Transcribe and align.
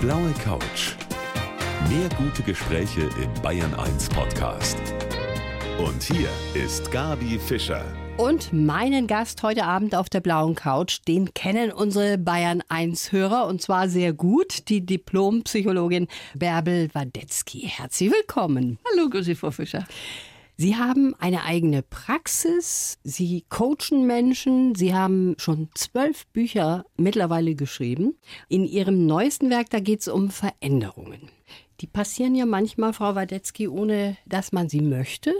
blaue 0.00 0.32
Couch. 0.42 0.94
Mehr 1.90 2.08
gute 2.16 2.42
Gespräche 2.42 3.02
im 3.02 3.42
Bayern 3.42 3.74
1 3.74 4.08
Podcast. 4.08 4.78
Und 5.78 6.02
hier 6.02 6.30
ist 6.54 6.90
Gabi 6.90 7.38
Fischer. 7.38 7.84
Und 8.16 8.50
meinen 8.50 9.06
Gast 9.06 9.42
heute 9.42 9.64
Abend 9.64 9.94
auf 9.94 10.08
der 10.08 10.20
blauen 10.20 10.54
Couch, 10.54 11.00
den 11.06 11.34
kennen 11.34 11.70
unsere 11.70 12.16
Bayern 12.16 12.62
1 12.70 13.12
Hörer 13.12 13.46
und 13.46 13.60
zwar 13.60 13.90
sehr 13.90 14.14
gut, 14.14 14.68
die 14.68 14.86
Diplompsychologin 14.86 16.08
Bärbel 16.34 16.88
Wadetzky. 16.94 17.68
Herzlich 17.68 18.10
willkommen. 18.10 18.78
Hallo, 18.90 19.10
grüße 19.10 19.36
Frau 19.36 19.50
Fischer. 19.50 19.86
Sie 20.60 20.76
haben 20.76 21.14
eine 21.18 21.44
eigene 21.44 21.80
Praxis, 21.82 22.98
Sie 23.02 23.46
coachen 23.48 24.06
Menschen, 24.06 24.74
Sie 24.74 24.92
haben 24.92 25.34
schon 25.38 25.70
zwölf 25.74 26.26
Bücher 26.34 26.84
mittlerweile 26.98 27.54
geschrieben. 27.54 28.18
In 28.50 28.66
Ihrem 28.66 29.06
neuesten 29.06 29.48
Werk, 29.48 29.70
da 29.70 29.80
geht 29.80 30.02
es 30.02 30.08
um 30.08 30.28
Veränderungen. 30.28 31.30
Die 31.80 31.86
passieren 31.86 32.34
ja 32.34 32.44
manchmal, 32.44 32.92
Frau 32.92 33.14
Wadetzky, 33.14 33.68
ohne 33.68 34.18
dass 34.26 34.52
man 34.52 34.68
sie 34.68 34.82
möchte. 34.82 35.32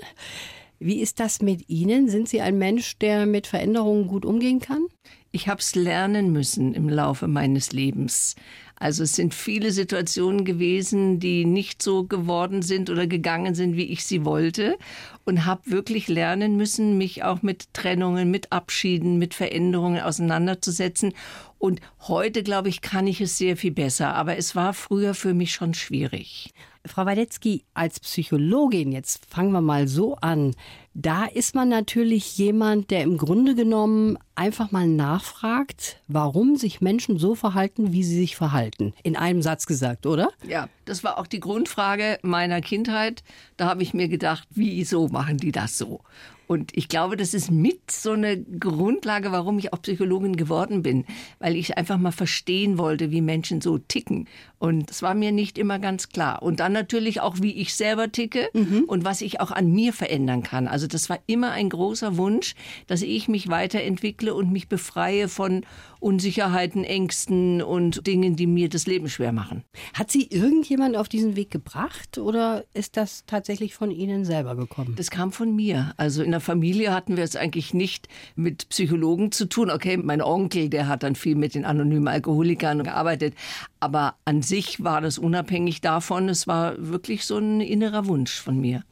Wie 0.78 1.00
ist 1.00 1.20
das 1.20 1.42
mit 1.42 1.68
Ihnen? 1.68 2.08
Sind 2.08 2.26
Sie 2.26 2.40
ein 2.40 2.56
Mensch, 2.56 2.96
der 2.96 3.26
mit 3.26 3.46
Veränderungen 3.46 4.06
gut 4.06 4.24
umgehen 4.24 4.60
kann? 4.60 4.86
Ich 5.32 5.48
habe 5.48 5.60
es 5.60 5.74
lernen 5.74 6.32
müssen 6.32 6.72
im 6.72 6.88
Laufe 6.88 7.28
meines 7.28 7.72
Lebens. 7.72 8.36
Also 8.80 9.02
es 9.02 9.14
sind 9.14 9.34
viele 9.34 9.72
Situationen 9.72 10.46
gewesen, 10.46 11.20
die 11.20 11.44
nicht 11.44 11.82
so 11.82 12.04
geworden 12.04 12.62
sind 12.62 12.88
oder 12.88 13.06
gegangen 13.06 13.54
sind, 13.54 13.76
wie 13.76 13.84
ich 13.84 14.04
sie 14.04 14.24
wollte. 14.24 14.78
Und 15.26 15.44
habe 15.44 15.70
wirklich 15.70 16.08
lernen 16.08 16.56
müssen, 16.56 16.96
mich 16.96 17.22
auch 17.22 17.42
mit 17.42 17.74
Trennungen, 17.74 18.30
mit 18.30 18.50
Abschieden, 18.52 19.18
mit 19.18 19.34
Veränderungen 19.34 20.00
auseinanderzusetzen. 20.00 21.12
Und 21.58 21.82
heute, 22.08 22.42
glaube 22.42 22.70
ich, 22.70 22.80
kann 22.80 23.06
ich 23.06 23.20
es 23.20 23.36
sehr 23.36 23.58
viel 23.58 23.72
besser. 23.72 24.14
Aber 24.14 24.38
es 24.38 24.56
war 24.56 24.72
früher 24.72 25.12
für 25.12 25.34
mich 25.34 25.52
schon 25.52 25.74
schwierig. 25.74 26.54
Frau 26.86 27.04
Wadetzky, 27.04 27.64
als 27.74 28.00
Psychologin, 28.00 28.92
jetzt 28.92 29.26
fangen 29.26 29.52
wir 29.52 29.60
mal 29.60 29.86
so 29.86 30.16
an, 30.16 30.54
da 30.94 31.26
ist 31.26 31.54
man 31.54 31.68
natürlich 31.68 32.38
jemand, 32.38 32.90
der 32.90 33.02
im 33.02 33.18
Grunde 33.18 33.54
genommen 33.54 34.18
einfach 34.34 34.70
mal 34.70 34.86
nachfragt, 34.86 36.00
warum 36.08 36.56
sich 36.56 36.80
Menschen 36.80 37.18
so 37.18 37.34
verhalten, 37.34 37.92
wie 37.92 38.02
sie 38.02 38.16
sich 38.16 38.34
verhalten. 38.34 38.94
In 39.02 39.16
einem 39.16 39.42
Satz 39.42 39.66
gesagt, 39.66 40.06
oder? 40.06 40.30
Ja, 40.48 40.68
das 40.86 41.04
war 41.04 41.18
auch 41.18 41.26
die 41.26 41.40
Grundfrage 41.40 42.18
meiner 42.22 42.60
Kindheit. 42.62 43.22
Da 43.56 43.66
habe 43.68 43.82
ich 43.82 43.92
mir 43.92 44.08
gedacht, 44.08 44.48
wieso 44.50 45.08
machen 45.08 45.36
die 45.36 45.52
das 45.52 45.76
so? 45.76 46.00
Und 46.50 46.76
ich 46.76 46.88
glaube, 46.88 47.16
das 47.16 47.32
ist 47.32 47.52
mit 47.52 47.92
so 47.92 48.10
eine 48.10 48.36
Grundlage, 48.36 49.30
warum 49.30 49.60
ich 49.60 49.72
auch 49.72 49.82
Psychologin 49.82 50.34
geworden 50.34 50.82
bin, 50.82 51.04
weil 51.38 51.54
ich 51.54 51.78
einfach 51.78 51.96
mal 51.96 52.10
verstehen 52.10 52.76
wollte, 52.76 53.12
wie 53.12 53.20
Menschen 53.20 53.60
so 53.60 53.78
ticken. 53.78 54.26
Und 54.58 54.90
das 54.90 55.00
war 55.00 55.14
mir 55.14 55.30
nicht 55.30 55.58
immer 55.58 55.78
ganz 55.78 56.08
klar. 56.08 56.42
Und 56.42 56.58
dann 56.58 56.72
natürlich 56.72 57.20
auch, 57.20 57.36
wie 57.40 57.52
ich 57.52 57.74
selber 57.74 58.10
ticke 58.10 58.50
mhm. 58.52 58.82
und 58.88 59.04
was 59.04 59.20
ich 59.20 59.40
auch 59.40 59.52
an 59.52 59.70
mir 59.70 59.92
verändern 59.92 60.42
kann. 60.42 60.66
Also 60.66 60.88
das 60.88 61.08
war 61.08 61.20
immer 61.26 61.52
ein 61.52 61.68
großer 61.68 62.16
Wunsch, 62.16 62.56
dass 62.88 63.02
ich 63.02 63.28
mich 63.28 63.48
weiterentwickle 63.48 64.34
und 64.34 64.50
mich 64.50 64.66
befreie 64.68 65.28
von 65.28 65.64
Unsicherheiten, 66.00 66.82
Ängsten 66.82 67.62
und 67.62 68.06
Dingen, 68.06 68.34
die 68.34 68.46
mir 68.46 68.68
das 68.68 68.86
Leben 68.86 69.08
schwer 69.08 69.32
machen. 69.32 69.62
Hat 69.94 70.10
Sie 70.10 70.26
irgendjemand 70.26 70.96
auf 70.96 71.08
diesen 71.08 71.36
Weg 71.36 71.50
gebracht 71.50 72.18
oder 72.18 72.64
ist 72.74 72.96
das 72.96 73.24
tatsächlich 73.26 73.74
von 73.74 73.90
Ihnen 73.90 74.24
selber 74.24 74.56
gekommen? 74.56 74.94
Das 74.96 75.10
kam 75.10 75.30
von 75.30 75.54
mir. 75.54 75.92
Also 75.96 76.22
in 76.22 76.32
der 76.32 76.39
Familie 76.40 76.92
hatten 76.92 77.16
wir 77.16 77.24
es 77.24 77.36
eigentlich 77.36 77.74
nicht 77.74 78.08
mit 78.36 78.68
Psychologen 78.68 79.32
zu 79.32 79.46
tun. 79.46 79.70
Okay, 79.70 79.96
mein 79.96 80.22
Onkel, 80.22 80.68
der 80.68 80.88
hat 80.88 81.02
dann 81.02 81.14
viel 81.14 81.34
mit 81.34 81.54
den 81.54 81.64
anonymen 81.64 82.08
Alkoholikern 82.08 82.84
gearbeitet. 82.84 83.34
Aber 83.80 84.14
an 84.24 84.42
sich 84.42 84.82
war 84.82 85.00
das 85.00 85.18
unabhängig 85.18 85.80
davon. 85.80 86.28
Es 86.28 86.46
war 86.46 86.74
wirklich 86.78 87.24
so 87.24 87.38
ein 87.38 87.60
innerer 87.60 88.06
Wunsch 88.06 88.40
von 88.40 88.60
mir. 88.60 88.84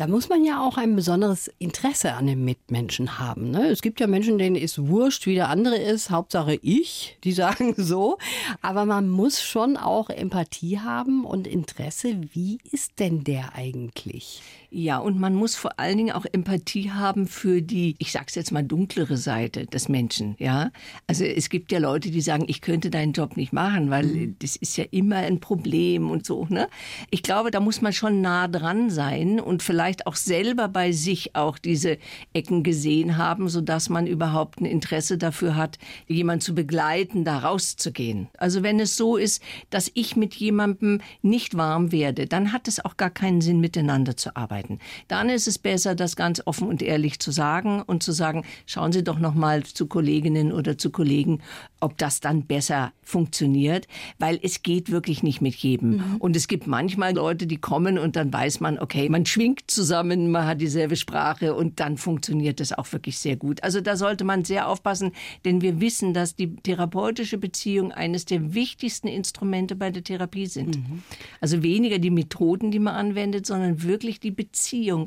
Da 0.00 0.06
muss 0.06 0.30
man 0.30 0.46
ja 0.46 0.66
auch 0.66 0.78
ein 0.78 0.96
besonderes 0.96 1.50
Interesse 1.58 2.14
an 2.14 2.26
den 2.26 2.42
Mitmenschen 2.42 3.18
haben. 3.18 3.50
Ne? 3.50 3.68
Es 3.68 3.82
gibt 3.82 4.00
ja 4.00 4.06
Menschen, 4.06 4.38
denen 4.38 4.56
ist 4.56 4.88
wurscht, 4.88 5.26
wie 5.26 5.34
der 5.34 5.50
andere 5.50 5.76
ist, 5.76 6.08
Hauptsache 6.08 6.58
ich, 6.62 7.18
die 7.22 7.32
sagen 7.34 7.74
so. 7.76 8.16
Aber 8.62 8.86
man 8.86 9.10
muss 9.10 9.42
schon 9.42 9.76
auch 9.76 10.08
Empathie 10.08 10.78
haben 10.78 11.26
und 11.26 11.46
Interesse. 11.46 12.18
Wie 12.32 12.60
ist 12.72 12.98
denn 12.98 13.24
der 13.24 13.54
eigentlich? 13.54 14.40
Ja, 14.72 14.98
und 14.98 15.18
man 15.18 15.34
muss 15.34 15.56
vor 15.56 15.80
allen 15.80 15.98
Dingen 15.98 16.12
auch 16.12 16.24
Empathie 16.30 16.92
haben 16.92 17.26
für 17.26 17.60
die, 17.60 17.96
ich 17.98 18.12
sag's 18.12 18.36
jetzt 18.36 18.52
mal, 18.52 18.62
dunklere 18.62 19.16
Seite 19.16 19.66
des 19.66 19.88
Menschen, 19.88 20.36
ja. 20.38 20.70
Also 21.08 21.24
es 21.24 21.48
gibt 21.48 21.72
ja 21.72 21.80
Leute, 21.80 22.12
die 22.12 22.20
sagen, 22.20 22.44
ich 22.46 22.60
könnte 22.60 22.88
deinen 22.88 23.12
Job 23.12 23.36
nicht 23.36 23.52
machen, 23.52 23.90
weil 23.90 24.06
mhm. 24.06 24.36
das 24.38 24.54
ist 24.54 24.76
ja 24.76 24.84
immer 24.92 25.16
ein 25.16 25.40
Problem 25.40 26.08
und 26.08 26.24
so, 26.24 26.46
ne? 26.48 26.68
Ich 27.10 27.24
glaube, 27.24 27.50
da 27.50 27.58
muss 27.58 27.82
man 27.82 27.92
schon 27.92 28.20
nah 28.20 28.46
dran 28.46 28.90
sein 28.90 29.40
und 29.40 29.64
vielleicht 29.64 30.06
auch 30.06 30.14
selber 30.14 30.68
bei 30.68 30.92
sich 30.92 31.34
auch 31.34 31.58
diese 31.58 31.98
Ecken 32.32 32.62
gesehen 32.62 33.16
haben, 33.16 33.48
sodass 33.48 33.88
man 33.88 34.06
überhaupt 34.06 34.60
ein 34.60 34.66
Interesse 34.66 35.18
dafür 35.18 35.56
hat, 35.56 35.78
jemanden 36.06 36.42
zu 36.42 36.54
begleiten, 36.54 37.24
da 37.24 37.38
rauszugehen. 37.38 38.28
Also 38.38 38.62
wenn 38.62 38.78
es 38.78 38.96
so 38.96 39.16
ist, 39.16 39.42
dass 39.70 39.90
ich 39.94 40.14
mit 40.14 40.36
jemandem 40.36 41.00
nicht 41.22 41.56
warm 41.56 41.90
werde, 41.90 42.26
dann 42.26 42.52
hat 42.52 42.68
es 42.68 42.84
auch 42.84 42.96
gar 42.96 43.10
keinen 43.10 43.40
Sinn, 43.40 43.58
miteinander 43.58 44.16
zu 44.16 44.36
arbeiten 44.36 44.59
arbeiten. 44.60 44.78
Dann 45.08 45.28
ist 45.28 45.48
es 45.48 45.58
besser, 45.58 45.94
das 45.94 46.16
ganz 46.16 46.42
offen 46.44 46.68
und 46.68 46.82
ehrlich 46.82 47.18
zu 47.18 47.30
sagen 47.30 47.82
und 47.82 48.02
zu 48.02 48.12
sagen, 48.12 48.44
schauen 48.66 48.92
Sie 48.92 49.02
doch 49.02 49.18
noch 49.18 49.34
mal 49.34 49.62
zu 49.62 49.86
Kolleginnen 49.86 50.52
oder 50.52 50.78
zu 50.78 50.90
Kollegen, 50.90 51.40
ob 51.80 51.96
das 51.98 52.20
dann 52.20 52.44
besser 52.44 52.92
funktioniert, 53.02 53.88
weil 54.18 54.38
es 54.42 54.62
geht 54.62 54.90
wirklich 54.90 55.22
nicht 55.22 55.40
mit 55.40 55.54
jedem. 55.56 55.90
Mhm. 55.90 56.16
Und 56.18 56.36
es 56.36 56.46
gibt 56.46 56.66
manchmal 56.66 57.14
Leute, 57.14 57.46
die 57.46 57.56
kommen 57.56 57.98
und 57.98 58.16
dann 58.16 58.32
weiß 58.32 58.60
man, 58.60 58.78
okay, 58.78 59.08
man 59.08 59.26
schwingt 59.26 59.70
zusammen, 59.70 60.30
man 60.30 60.46
hat 60.46 60.60
dieselbe 60.60 60.96
Sprache 60.96 61.54
und 61.54 61.80
dann 61.80 61.96
funktioniert 61.96 62.60
das 62.60 62.72
auch 62.72 62.92
wirklich 62.92 63.18
sehr 63.18 63.36
gut. 63.36 63.62
Also 63.62 63.80
da 63.80 63.96
sollte 63.96 64.24
man 64.24 64.44
sehr 64.44 64.68
aufpassen, 64.68 65.12
denn 65.44 65.62
wir 65.62 65.80
wissen, 65.80 66.14
dass 66.14 66.36
die 66.36 66.54
therapeutische 66.56 67.38
Beziehung 67.38 67.92
eines 67.92 68.26
der 68.26 68.54
wichtigsten 68.54 69.08
Instrumente 69.08 69.74
bei 69.74 69.90
der 69.90 70.04
Therapie 70.04 70.46
sind. 70.46 70.76
Mhm. 70.76 71.02
Also 71.40 71.62
weniger 71.62 71.98
die 71.98 72.10
Methoden, 72.10 72.70
die 72.70 72.78
man 72.78 72.94
anwendet, 72.94 73.46
sondern 73.46 73.82
wirklich 73.82 74.20
die 74.20 74.30
Beziehung, 74.30 74.49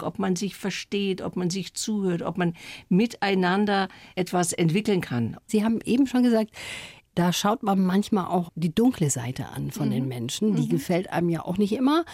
ob 0.01 0.19
man 0.19 0.35
sich 0.35 0.55
versteht, 0.55 1.21
ob 1.21 1.35
man 1.35 1.49
sich 1.49 1.73
zuhört, 1.73 2.21
ob 2.21 2.37
man 2.37 2.53
miteinander 2.89 3.87
etwas 4.15 4.53
entwickeln 4.53 5.01
kann. 5.01 5.37
Sie 5.47 5.63
haben 5.63 5.79
eben 5.83 6.07
schon 6.07 6.23
gesagt, 6.23 6.51
da 7.15 7.31
schaut 7.31 7.61
man 7.63 7.83
manchmal 7.83 8.25
auch 8.25 8.49
die 8.55 8.73
dunkle 8.73 9.09
Seite 9.09 9.49
an 9.49 9.71
von 9.71 9.87
mhm. 9.87 9.91
den 9.91 10.07
Menschen. 10.07 10.55
Die 10.55 10.63
mhm. 10.63 10.69
gefällt 10.69 11.11
einem 11.11 11.29
ja 11.29 11.45
auch 11.45 11.57
nicht 11.57 11.73
immer. 11.73 12.05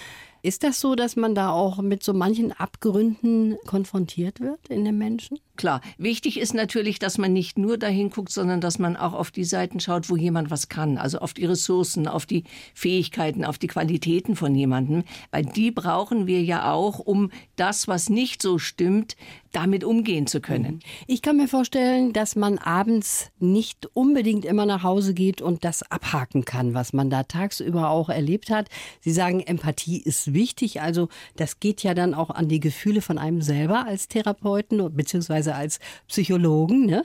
Ist 0.42 0.64
das 0.64 0.80
so, 0.80 0.96
dass 0.96 1.16
man 1.16 1.36
da 1.36 1.52
auch 1.52 1.82
mit 1.82 2.04
so 2.04 2.14
manchen 2.14 2.52
Abgründen 2.52 3.58
konfrontiert 3.66 4.40
wird 4.40 4.68
in 4.70 4.86
den 4.86 4.98
Menschen? 4.98 5.40
Klar, 5.60 5.82
wichtig 5.98 6.40
ist 6.40 6.54
natürlich, 6.54 7.00
dass 7.00 7.18
man 7.18 7.34
nicht 7.34 7.58
nur 7.58 7.78
dahin 7.78 8.12
guckt, 8.12 8.32
sondern 8.32 8.62
dass 8.62 8.80
man 8.80 8.96
auch 8.96 9.12
auf 9.12 9.30
die 9.30 9.44
Seiten 9.44 9.82
schaut, 9.82 10.10
wo 10.10 10.16
jemand 10.16 10.50
was 10.52 10.70
kann. 10.70 10.98
Also 10.98 11.20
auf 11.20 11.34
die 11.34 11.44
Ressourcen, 11.44 12.08
auf 12.08 12.26
die 12.26 12.46
Fähigkeiten, 12.74 13.44
auf 13.44 13.58
die 13.58 13.68
Qualitäten 13.68 14.38
von 14.38 14.56
jemandem. 14.56 15.04
Weil 15.32 15.44
die 15.44 15.72
brauchen 15.72 16.28
wir 16.28 16.42
ja 16.42 16.72
auch, 16.72 17.00
um 17.00 17.30
das, 17.58 17.90
was 17.90 18.10
nicht 18.10 18.42
so 18.42 18.58
stimmt, 18.58 19.18
damit 19.52 19.84
umgehen 19.84 20.28
zu 20.28 20.40
können. 20.40 20.76
Mhm. 20.76 20.80
Ich 21.08 21.22
kann 21.22 21.36
mir 21.36 21.50
vorstellen, 21.50 22.14
dass 22.14 22.38
man 22.38 22.58
abends 22.58 23.32
nicht 23.40 23.88
unbedingt 23.94 24.46
immer 24.46 24.66
nach 24.66 24.84
Hause 24.84 25.14
geht 25.14 25.42
und 25.42 25.66
das 25.66 25.84
abhaken 25.84 26.46
kann, 26.46 26.74
was 26.74 26.94
man 26.94 27.10
da 27.10 27.24
tagsüber 27.24 27.90
auch 27.90 28.08
erlebt 28.08 28.50
hat. 28.50 28.70
Sie 29.02 29.12
sagen, 29.12 29.42
Empathie 29.42 30.02
ist 30.02 30.29
wichtig. 30.34 30.82
Also 30.82 31.10
das 31.36 31.60
geht 31.60 31.84
ja 31.84 31.94
dann 31.94 32.14
auch 32.14 32.30
an 32.30 32.48
die 32.48 32.60
Gefühle 32.60 33.02
von 33.02 33.18
einem 33.18 33.42
selber 33.42 33.86
als 33.86 34.08
Therapeuten 34.08 34.96
beziehungsweise 34.96 35.56
als 35.56 35.80
Psychologen. 36.08 36.86
Ne? 36.86 37.04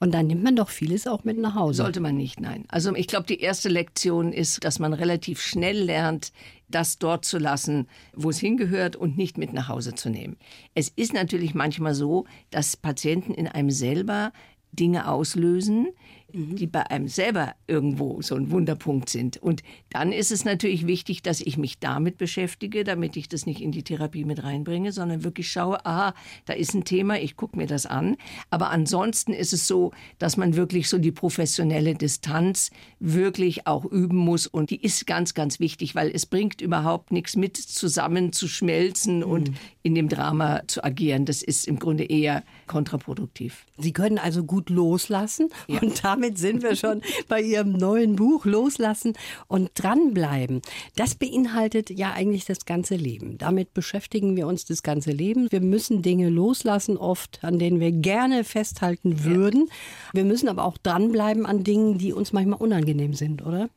Und 0.00 0.12
dann 0.12 0.26
nimmt 0.26 0.44
man 0.44 0.56
doch 0.56 0.68
vieles 0.68 1.06
auch 1.06 1.24
mit 1.24 1.38
nach 1.38 1.54
Hause. 1.54 1.82
Sollte 1.82 2.00
man 2.00 2.16
nicht, 2.16 2.40
nein. 2.40 2.64
Also 2.68 2.94
ich 2.94 3.06
glaube, 3.06 3.26
die 3.26 3.40
erste 3.40 3.68
Lektion 3.68 4.32
ist, 4.32 4.64
dass 4.64 4.78
man 4.78 4.92
relativ 4.92 5.40
schnell 5.40 5.78
lernt, 5.78 6.32
das 6.68 6.98
dort 6.98 7.24
zu 7.24 7.38
lassen, 7.38 7.88
wo 8.14 8.30
es 8.30 8.38
hingehört 8.38 8.96
und 8.96 9.16
nicht 9.16 9.38
mit 9.38 9.52
nach 9.52 9.68
Hause 9.68 9.94
zu 9.94 10.10
nehmen. 10.10 10.36
Es 10.74 10.88
ist 10.88 11.12
natürlich 11.12 11.54
manchmal 11.54 11.94
so, 11.94 12.24
dass 12.50 12.76
Patienten 12.76 13.34
in 13.34 13.48
einem 13.48 13.70
selber 13.70 14.32
Dinge 14.72 15.08
auslösen, 15.08 15.88
Mhm. 16.34 16.56
die 16.56 16.66
bei 16.66 16.90
einem 16.90 17.06
selber 17.06 17.54
irgendwo 17.68 18.20
so 18.20 18.34
ein 18.34 18.50
Wunderpunkt 18.50 19.08
sind. 19.08 19.36
Und 19.36 19.62
dann 19.90 20.10
ist 20.10 20.32
es 20.32 20.44
natürlich 20.44 20.84
wichtig, 20.84 21.22
dass 21.22 21.40
ich 21.40 21.56
mich 21.56 21.78
damit 21.78 22.18
beschäftige, 22.18 22.82
damit 22.82 23.16
ich 23.16 23.28
das 23.28 23.46
nicht 23.46 23.60
in 23.60 23.70
die 23.70 23.84
Therapie 23.84 24.24
mit 24.24 24.42
reinbringe, 24.42 24.90
sondern 24.90 25.22
wirklich 25.22 25.50
schaue, 25.50 25.84
aha, 25.86 26.12
da 26.46 26.52
ist 26.52 26.74
ein 26.74 26.84
Thema, 26.84 27.20
ich 27.20 27.36
gucke 27.36 27.56
mir 27.56 27.68
das 27.68 27.86
an. 27.86 28.16
Aber 28.50 28.70
ansonsten 28.70 29.32
ist 29.32 29.52
es 29.52 29.68
so, 29.68 29.92
dass 30.18 30.36
man 30.36 30.56
wirklich 30.56 30.88
so 30.88 30.98
die 30.98 31.12
professionelle 31.12 31.94
Distanz 31.94 32.70
wirklich 32.98 33.68
auch 33.68 33.84
üben 33.84 34.16
muss. 34.16 34.48
Und 34.48 34.70
die 34.70 34.82
ist 34.82 35.06
ganz, 35.06 35.34
ganz 35.34 35.60
wichtig, 35.60 35.94
weil 35.94 36.10
es 36.10 36.26
bringt 36.26 36.60
überhaupt 36.60 37.12
nichts 37.12 37.36
mit, 37.36 37.56
zusammen 37.56 38.32
zu 38.32 38.48
schmelzen 38.48 39.18
mhm. 39.18 39.22
und 39.22 39.50
in 39.84 39.94
dem 39.94 40.08
Drama 40.08 40.62
zu 40.66 40.82
agieren. 40.82 41.26
Das 41.26 41.42
ist 41.42 41.68
im 41.68 41.78
Grunde 41.78 42.04
eher 42.04 42.42
kontraproduktiv. 42.66 43.66
Sie 43.78 43.92
können 43.92 44.18
also 44.18 44.42
gut 44.42 44.70
loslassen 44.70 45.50
ja. 45.68 45.80
und 45.80 46.02
damit 46.02 46.23
damit 46.24 46.38
sind 46.38 46.62
wir 46.62 46.74
schon 46.74 47.02
bei 47.28 47.40
Ihrem 47.40 47.72
neuen 47.72 48.16
Buch 48.16 48.46
Loslassen 48.46 49.12
und 49.46 49.70
dranbleiben. 49.74 50.62
Das 50.96 51.14
beinhaltet 51.14 51.90
ja 51.90 52.12
eigentlich 52.12 52.46
das 52.46 52.64
ganze 52.64 52.96
Leben. 52.96 53.36
Damit 53.36 53.74
beschäftigen 53.74 54.34
wir 54.36 54.46
uns 54.46 54.64
das 54.64 54.82
ganze 54.82 55.10
Leben. 55.10 55.50
Wir 55.50 55.60
müssen 55.60 56.00
Dinge 56.00 56.30
loslassen, 56.30 56.96
oft 56.96 57.40
an 57.42 57.58
denen 57.58 57.78
wir 57.78 57.92
gerne 57.92 58.44
festhalten 58.44 59.24
würden. 59.24 59.68
Wir 60.14 60.24
müssen 60.24 60.48
aber 60.48 60.64
auch 60.64 60.78
dranbleiben 60.78 61.44
an 61.44 61.62
Dingen, 61.62 61.98
die 61.98 62.14
uns 62.14 62.32
manchmal 62.32 62.60
unangenehm 62.60 63.12
sind, 63.12 63.44
oder? 63.44 63.68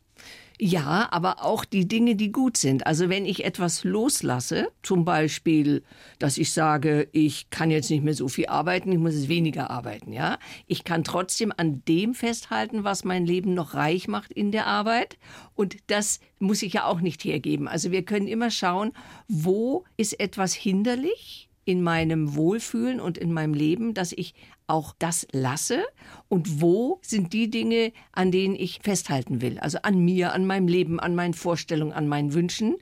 Ja, 0.59 1.07
aber 1.12 1.44
auch 1.44 1.65
die 1.65 1.88
Dinge, 1.88 2.15
die 2.15 2.31
gut 2.31 2.57
sind. 2.57 2.88
Also 2.88 3.09
wenn 3.09 3.27
ich 3.27 3.45
etwas 3.45 3.83
loslasse, 3.83 4.69
zum 4.81 5.06
Beispiel, 5.06 5.83
dass 6.18 6.39
ich 6.39 6.51
sage, 6.51 7.07
ich 7.12 7.51
kann 7.51 7.69
jetzt 7.69 7.92
nicht 7.92 8.04
mehr 8.04 8.15
so 8.15 8.27
viel 8.27 8.48
arbeiten, 8.48 8.92
ich 8.92 8.98
muss 8.98 9.13
es 9.13 9.27
weniger 9.27 9.69
arbeiten, 9.69 10.13
ja. 10.13 10.39
Ich 10.65 10.83
kann 10.83 11.04
trotzdem 11.04 11.54
an 11.56 11.83
dem 11.88 12.15
festhalten, 12.15 12.83
was 12.83 13.04
mein 13.04 13.27
Leben 13.27 13.54
noch 13.54 13.75
reich 13.75 14.07
macht 14.07 14.31
in 14.31 14.51
der 14.51 14.65
Arbeit. 14.65 15.19
Und 15.54 15.77
das 15.88 16.19
muss 16.39 16.63
ich 16.63 16.74
ja 16.74 16.86
auch 16.86 17.01
nicht 17.01 17.24
hergeben. 17.24 17.68
Also 17.68 17.92
wir 17.92 18.01
können 18.01 18.27
immer 18.27 18.50
schauen, 18.50 18.94
wo 19.27 19.86
ist 19.95 20.19
etwas 20.19 20.56
hinderlich? 20.56 21.44
in 21.65 21.83
meinem 21.83 22.33
Wohlfühlen 22.33 23.01
und 23.01 23.18
in 23.18 23.33
meinem 23.33 23.54
Leben, 23.54 23.94
dass 23.94 24.13
ich 24.13 24.33
auch 24.68 24.94
das 25.00 25.28
lasse 25.31 25.84
und 26.30 26.62
wo 26.62 27.00
sind 27.02 27.34
die 27.34 27.50
Dinge, 27.50 27.94
an 28.12 28.31
denen 28.31 28.56
ich 28.56 28.80
festhalten 28.84 29.42
will. 29.42 29.60
Also 29.60 29.80
an 29.81 30.00
mir, 30.00 30.34
an 30.34 30.46
meinem 30.46 30.68
Leben, 30.68 31.00
an 31.00 31.16
meinen 31.16 31.34
Vorstellungen, 31.34 31.94
an 31.94 32.08
meinen 32.08 32.34
Wünschen 32.34 32.75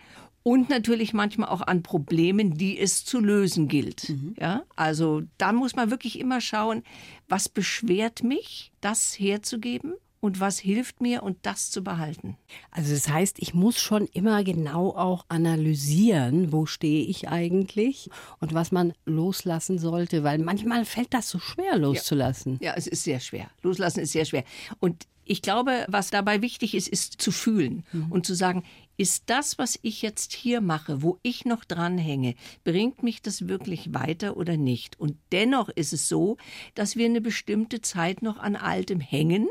und 0.43 0.69
natürlich 0.69 1.13
manchmal 1.13 1.49
auch 1.49 1.61
an 1.61 1.81
Problemen, 1.81 2.55
die 2.55 2.79
es 2.79 3.05
zu 3.05 3.19
lösen 3.19 3.67
gilt. 3.67 4.09
Mhm. 4.09 4.35
Ja, 4.39 4.63
also 4.75 5.23
da 5.37 5.53
muss 5.53 5.75
man 5.75 5.89
wirklich 5.89 6.19
immer 6.19 6.41
schauen, 6.41 6.83
was 7.27 7.49
beschwert 7.49 8.23
mich, 8.23 8.71
das 8.81 9.19
herzugeben 9.19 9.93
und 10.25 10.39
was 10.39 10.57
hilft 10.57 11.01
mir 11.01 11.21
und 11.21 11.37
das 11.43 11.69
zu 11.69 11.83
behalten. 11.83 12.35
Also 12.71 12.93
das 12.93 13.07
heißt, 13.07 13.37
ich 13.39 13.53
muss 13.53 13.79
schon 13.79 14.07
immer 14.07 14.43
genau 14.43 14.89
auch 14.89 15.25
analysieren, 15.29 16.51
wo 16.51 16.65
stehe 16.65 17.05
ich 17.05 17.29
eigentlich 17.29 18.09
und 18.39 18.55
was 18.55 18.71
man 18.71 18.93
loslassen 19.05 19.77
sollte, 19.77 20.23
weil 20.23 20.39
manchmal 20.39 20.83
fällt 20.83 21.13
das 21.13 21.29
so 21.29 21.37
schwer 21.37 21.77
loszulassen. 21.77 22.57
Ja, 22.59 22.71
ja 22.71 22.73
es 22.75 22.87
ist 22.87 23.03
sehr 23.03 23.19
schwer. 23.19 23.51
Loslassen 23.61 23.99
ist 23.99 24.13
sehr 24.13 24.25
schwer. 24.25 24.43
Und 24.79 25.05
ich 25.25 25.41
glaube, 25.41 25.85
was 25.89 26.09
dabei 26.09 26.41
wichtig 26.41 26.75
ist, 26.75 26.87
ist 26.87 27.21
zu 27.21 27.31
fühlen 27.31 27.83
mhm. 27.91 28.11
und 28.11 28.25
zu 28.25 28.35
sagen, 28.35 28.63
ist 28.97 29.23
das, 29.27 29.57
was 29.57 29.79
ich 29.81 30.01
jetzt 30.01 30.33
hier 30.33 30.61
mache, 30.61 31.01
wo 31.01 31.19
ich 31.21 31.45
noch 31.45 31.65
dranhänge, 31.65 32.35
bringt 32.63 33.03
mich 33.03 33.21
das 33.21 33.47
wirklich 33.47 33.93
weiter 33.93 34.37
oder 34.37 34.57
nicht? 34.57 34.99
Und 34.99 35.17
dennoch 35.31 35.69
ist 35.69 35.93
es 35.93 36.07
so, 36.07 36.37
dass 36.75 36.95
wir 36.95 37.05
eine 37.05 37.21
bestimmte 37.21 37.81
Zeit 37.81 38.21
noch 38.21 38.37
an 38.37 38.55
Altem 38.55 38.99
hängen, 38.99 39.47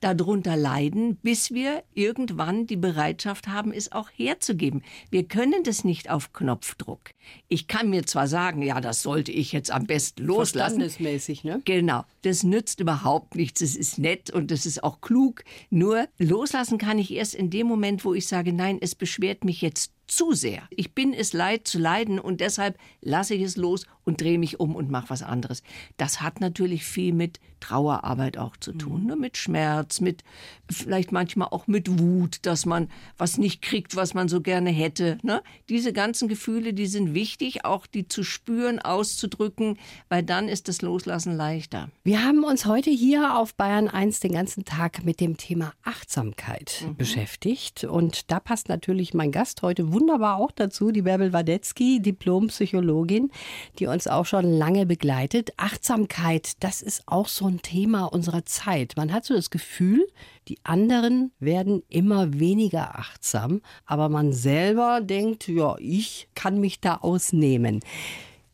darunter 0.00 0.56
leiden, 0.56 1.16
bis 1.16 1.52
wir 1.52 1.82
irgendwann 1.94 2.66
die 2.66 2.76
Bereitschaft 2.76 3.48
haben, 3.48 3.72
es 3.72 3.92
auch 3.92 4.10
herzugeben. 4.14 4.82
Wir 5.10 5.24
können 5.24 5.62
das 5.62 5.84
nicht 5.84 6.10
auf 6.10 6.32
Knopfdruck. 6.32 7.10
Ich 7.48 7.68
kann 7.68 7.90
mir 7.90 8.04
zwar 8.06 8.26
sagen, 8.26 8.62
ja, 8.62 8.80
das 8.80 9.02
sollte 9.02 9.32
ich 9.32 9.52
jetzt 9.52 9.70
am 9.70 9.86
besten 9.86 10.24
loslassen. 10.24 10.80
Verstandesmäßig, 10.80 11.44
ne? 11.44 11.60
Genau. 11.64 12.04
Das 12.22 12.42
nützt 12.42 12.80
überhaupt 12.80 13.34
nichts. 13.34 13.60
Es 13.60 13.76
ist 13.76 13.98
nett 13.98 14.30
und 14.30 14.50
es 14.50 14.66
ist 14.66 14.82
auch 14.82 15.00
klug. 15.00 15.44
Nur 15.70 16.08
loslassen 16.18 16.78
kann 16.78 16.98
ich 16.98 17.12
erst 17.12 17.34
in 17.34 17.50
dem 17.50 17.66
Moment, 17.66 18.04
wo 18.04 18.14
ich 18.14 18.26
sage, 18.26 18.52
nein, 18.52 18.78
es 18.88 18.94
beschwert 18.94 19.44
mich 19.44 19.60
jetzt 19.60 19.92
zu 20.06 20.32
sehr. 20.32 20.62
Ich 20.70 20.94
bin 20.94 21.12
es 21.12 21.32
leid 21.34 21.68
zu 21.68 21.78
leiden 21.78 22.18
und 22.18 22.40
deshalb 22.40 22.78
lasse 23.02 23.34
ich 23.34 23.42
es 23.42 23.56
los 23.56 23.84
und 24.08 24.22
drehe 24.22 24.38
mich 24.38 24.58
um 24.58 24.74
und 24.74 24.90
mache 24.90 25.10
was 25.10 25.22
anderes. 25.22 25.62
Das 25.98 26.22
hat 26.22 26.40
natürlich 26.40 26.82
viel 26.82 27.12
mit 27.12 27.40
Trauerarbeit 27.60 28.38
auch 28.38 28.56
zu 28.56 28.72
tun, 28.72 29.02
mhm. 29.02 29.06
ne? 29.06 29.16
mit 29.16 29.36
Schmerz, 29.36 30.00
mit 30.00 30.24
vielleicht 30.70 31.12
manchmal 31.12 31.48
auch 31.48 31.66
mit 31.66 31.98
Wut, 31.98 32.38
dass 32.42 32.64
man 32.64 32.88
was 33.18 33.36
nicht 33.36 33.60
kriegt, 33.60 33.96
was 33.96 34.14
man 34.14 34.28
so 34.28 34.40
gerne 34.40 34.70
hätte. 34.70 35.18
Ne? 35.22 35.42
Diese 35.68 35.92
ganzen 35.92 36.28
Gefühle, 36.28 36.72
die 36.72 36.86
sind 36.86 37.12
wichtig, 37.12 37.66
auch 37.66 37.86
die 37.86 38.08
zu 38.08 38.22
spüren, 38.22 38.78
auszudrücken, 38.78 39.78
weil 40.08 40.22
dann 40.22 40.48
ist 40.48 40.68
das 40.68 40.80
Loslassen 40.80 41.36
leichter. 41.36 41.90
Wir 42.02 42.24
haben 42.24 42.44
uns 42.44 42.64
heute 42.64 42.90
hier 42.90 43.36
auf 43.36 43.54
Bayern 43.54 43.88
1 43.88 44.20
den 44.20 44.32
ganzen 44.32 44.64
Tag 44.64 45.04
mit 45.04 45.20
dem 45.20 45.36
Thema 45.36 45.74
Achtsamkeit 45.82 46.84
mhm. 46.86 46.96
beschäftigt 46.96 47.84
und 47.84 48.30
da 48.30 48.40
passt 48.40 48.70
natürlich 48.70 49.12
mein 49.12 49.32
Gast 49.32 49.60
heute 49.60 49.92
wunderbar 49.92 50.36
auch 50.36 50.52
dazu, 50.52 50.92
die 50.92 51.02
Bärbel 51.02 51.34
Wadetzky, 51.34 52.00
Diplompsychologin, 52.00 53.30
die 53.78 53.86
uns 53.86 53.97
auch 54.06 54.26
schon 54.26 54.44
lange 54.44 54.86
begleitet. 54.86 55.50
Achtsamkeit, 55.56 56.52
das 56.60 56.82
ist 56.82 57.02
auch 57.06 57.26
so 57.26 57.46
ein 57.48 57.62
Thema 57.62 58.04
unserer 58.04 58.44
Zeit. 58.44 58.94
Man 58.96 59.12
hat 59.12 59.24
so 59.24 59.34
das 59.34 59.50
Gefühl, 59.50 60.06
die 60.46 60.58
anderen 60.62 61.32
werden 61.40 61.82
immer 61.88 62.38
weniger 62.38 62.98
achtsam, 62.98 63.62
aber 63.86 64.08
man 64.08 64.32
selber 64.32 65.00
denkt, 65.00 65.48
ja, 65.48 65.76
ich 65.78 66.28
kann 66.34 66.60
mich 66.60 66.80
da 66.80 66.96
ausnehmen. 66.96 67.80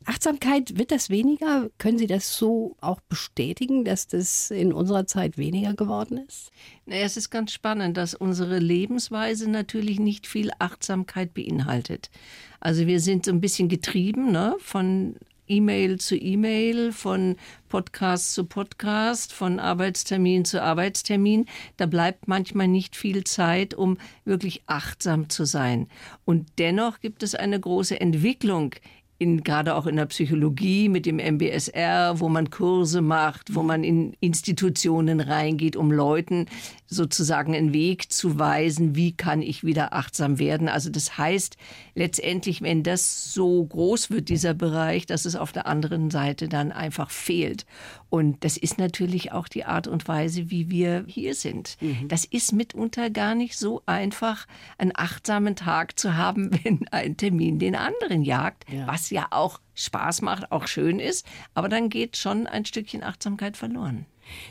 Achtsamkeit, 0.05 0.77
wird 0.77 0.91
das 0.91 1.09
weniger? 1.09 1.69
Können 1.79 1.97
Sie 1.97 2.05
das 2.05 2.37
so 2.37 2.75
auch 2.79 3.01
bestätigen, 3.01 3.85
dass 3.85 4.07
das 4.07 4.51
in 4.51 4.71
unserer 4.71 5.07
Zeit 5.07 5.37
weniger 5.37 5.73
geworden 5.73 6.17
ist? 6.27 6.51
Es 6.85 7.17
ist 7.17 7.31
ganz 7.31 7.51
spannend, 7.51 7.97
dass 7.97 8.13
unsere 8.13 8.59
Lebensweise 8.59 9.49
natürlich 9.49 9.99
nicht 9.99 10.27
viel 10.27 10.51
Achtsamkeit 10.59 11.33
beinhaltet. 11.33 12.11
Also 12.59 12.85
wir 12.85 12.99
sind 12.99 13.25
so 13.25 13.31
ein 13.31 13.41
bisschen 13.41 13.67
getrieben 13.67 14.31
ne, 14.31 14.55
von 14.59 15.15
E-Mail 15.47 15.99
zu 15.99 16.15
E-Mail, 16.15 16.91
von 16.91 17.35
Podcast 17.69 18.33
zu 18.33 18.45
Podcast, 18.45 19.33
von 19.33 19.59
Arbeitstermin 19.59 20.45
zu 20.45 20.61
Arbeitstermin. 20.61 21.45
Da 21.77 21.85
bleibt 21.85 22.27
manchmal 22.27 22.67
nicht 22.67 22.95
viel 22.95 23.23
Zeit, 23.23 23.73
um 23.73 23.97
wirklich 24.23 24.63
achtsam 24.65 25.29
zu 25.29 25.45
sein. 25.45 25.87
Und 26.25 26.47
dennoch 26.57 26.99
gibt 26.99 27.23
es 27.23 27.35
eine 27.35 27.59
große 27.59 27.99
Entwicklung 27.99 28.75
in, 29.17 29.43
gerade 29.43 29.75
auch 29.75 29.85
in 29.85 29.95
der 29.95 30.07
Psychologie 30.07 30.89
mit 30.89 31.05
dem 31.05 31.17
MBSR, 31.17 32.19
wo 32.19 32.27
man 32.27 32.49
Kurse 32.49 33.01
macht, 33.01 33.55
wo 33.55 33.63
man 33.63 33.83
in 33.83 34.15
Institutionen 34.19 35.21
reingeht, 35.21 35.75
um 35.77 35.91
Leuten 35.91 36.47
sozusagen 36.87 37.55
einen 37.55 37.73
Weg 37.73 38.11
zu 38.11 38.37
weisen, 38.37 38.95
wie 38.95 39.11
kann 39.11 39.41
ich 39.41 39.63
wieder 39.63 39.93
achtsam 39.93 40.39
werden. 40.39 40.69
Also 40.69 40.89
das 40.89 41.17
heißt 41.17 41.57
letztendlich, 41.95 42.61
wenn 42.61 42.83
das 42.83 43.33
so 43.33 43.65
groß 43.65 44.11
wird, 44.11 44.29
dieser 44.29 44.53
Bereich, 44.53 45.05
dass 45.05 45.25
es 45.25 45.35
auf 45.35 45.51
der 45.51 45.65
anderen 45.65 46.11
Seite 46.11 46.47
dann 46.47 46.71
einfach 46.71 47.09
fehlt. 47.09 47.65
Und 48.09 48.43
das 48.43 48.55
ist 48.57 48.77
natürlich 48.77 49.31
auch 49.31 49.47
die 49.47 49.65
Art 49.65 49.87
und 49.87 50.07
Weise, 50.07 50.51
wie 50.51 50.69
wir 50.69 51.05
hier 51.07 51.33
sind. 51.33 51.77
Mhm. 51.81 52.07
Das 52.07 52.23
ist 52.23 52.53
mitunter 52.53 53.09
gar 53.09 53.35
nicht 53.35 53.57
so 53.57 53.81
einfach, 53.85 54.45
einen 54.77 54.93
achtsamen 54.95 55.55
Tag 55.55 55.97
zu 55.99 56.15
haben, 56.15 56.51
wenn 56.63 56.87
ein 56.89 57.17
Termin 57.17 57.59
den 57.59 57.75
anderen 57.75 58.23
jagt, 58.23 58.65
ja. 58.71 58.87
was 58.87 59.09
ja 59.09 59.27
auch 59.31 59.59
Spaß 59.75 60.21
macht, 60.21 60.51
auch 60.51 60.67
schön 60.67 60.99
ist. 60.99 61.25
Aber 61.53 61.69
dann 61.69 61.89
geht 61.89 62.17
schon 62.17 62.47
ein 62.47 62.65
Stückchen 62.65 63.03
Achtsamkeit 63.03 63.57
verloren. 63.57 64.05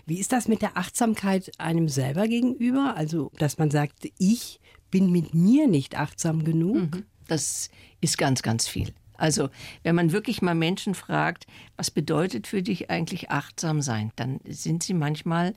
Wie 0.07 0.21
ist 0.21 0.33
das 0.33 0.47
mit 0.47 0.63
der 0.63 0.77
Achtsamkeit 0.77 1.51
einem 1.59 1.89
selber 1.89 2.29
gegenüber? 2.29 2.95
Also, 2.97 3.33
dass 3.39 3.59
man 3.59 3.71
sagt, 3.71 4.09
ich 4.19 4.61
bin 4.91 5.11
mit 5.11 5.35
mir 5.35 5.67
nicht 5.67 5.99
achtsam 5.99 6.45
genug? 6.45 6.95
Mhm. 6.95 7.05
Das 7.27 7.71
ist 8.01 8.19
ganz, 8.19 8.43
ganz 8.43 8.69
viel. 8.69 8.93
Also, 9.17 9.49
wenn 9.83 9.95
man 9.95 10.13
wirklich 10.13 10.43
mal 10.43 10.55
Menschen 10.55 10.95
fragt, 10.95 11.47
was 11.77 11.91
bedeutet 11.91 12.47
für 12.47 12.63
dich 12.63 12.91
eigentlich 12.91 13.31
achtsam 13.31 13.81
sein, 13.81 14.13
dann 14.17 14.41
sind 14.47 14.83
sie 14.83 14.95
manchmal 14.95 15.55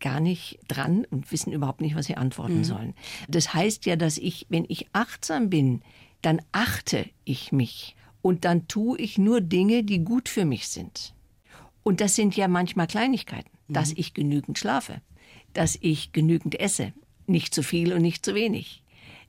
gar 0.00 0.20
nicht 0.20 0.58
dran 0.68 1.06
und 1.10 1.30
wissen 1.32 1.52
überhaupt 1.52 1.80
nicht, 1.80 1.94
was 1.94 2.06
sie 2.06 2.16
antworten 2.16 2.58
mhm. 2.58 2.64
sollen. 2.64 2.94
Das 3.28 3.54
heißt 3.54 3.86
ja, 3.86 3.96
dass 3.96 4.18
ich, 4.18 4.46
wenn 4.48 4.64
ich 4.68 4.88
achtsam 4.92 5.48
bin, 5.48 5.82
dann 6.22 6.42
achte 6.52 7.08
ich 7.24 7.52
mich 7.52 7.96
und 8.22 8.44
dann 8.44 8.68
tue 8.68 8.98
ich 8.98 9.18
nur 9.18 9.40
Dinge, 9.40 9.84
die 9.84 9.98
gut 9.98 10.28
für 10.28 10.44
mich 10.44 10.68
sind. 10.68 11.14
Und 11.82 12.00
das 12.00 12.14
sind 12.14 12.36
ja 12.36 12.48
manchmal 12.48 12.86
Kleinigkeiten, 12.86 13.50
mhm. 13.68 13.74
dass 13.74 13.92
ich 13.92 14.14
genügend 14.14 14.58
schlafe, 14.58 15.02
dass 15.52 15.76
ich 15.80 16.12
genügend 16.12 16.58
esse, 16.58 16.92
nicht 17.26 17.54
zu 17.54 17.62
viel 17.62 17.92
und 17.92 18.02
nicht 18.02 18.24
zu 18.24 18.34
wenig, 18.34 18.82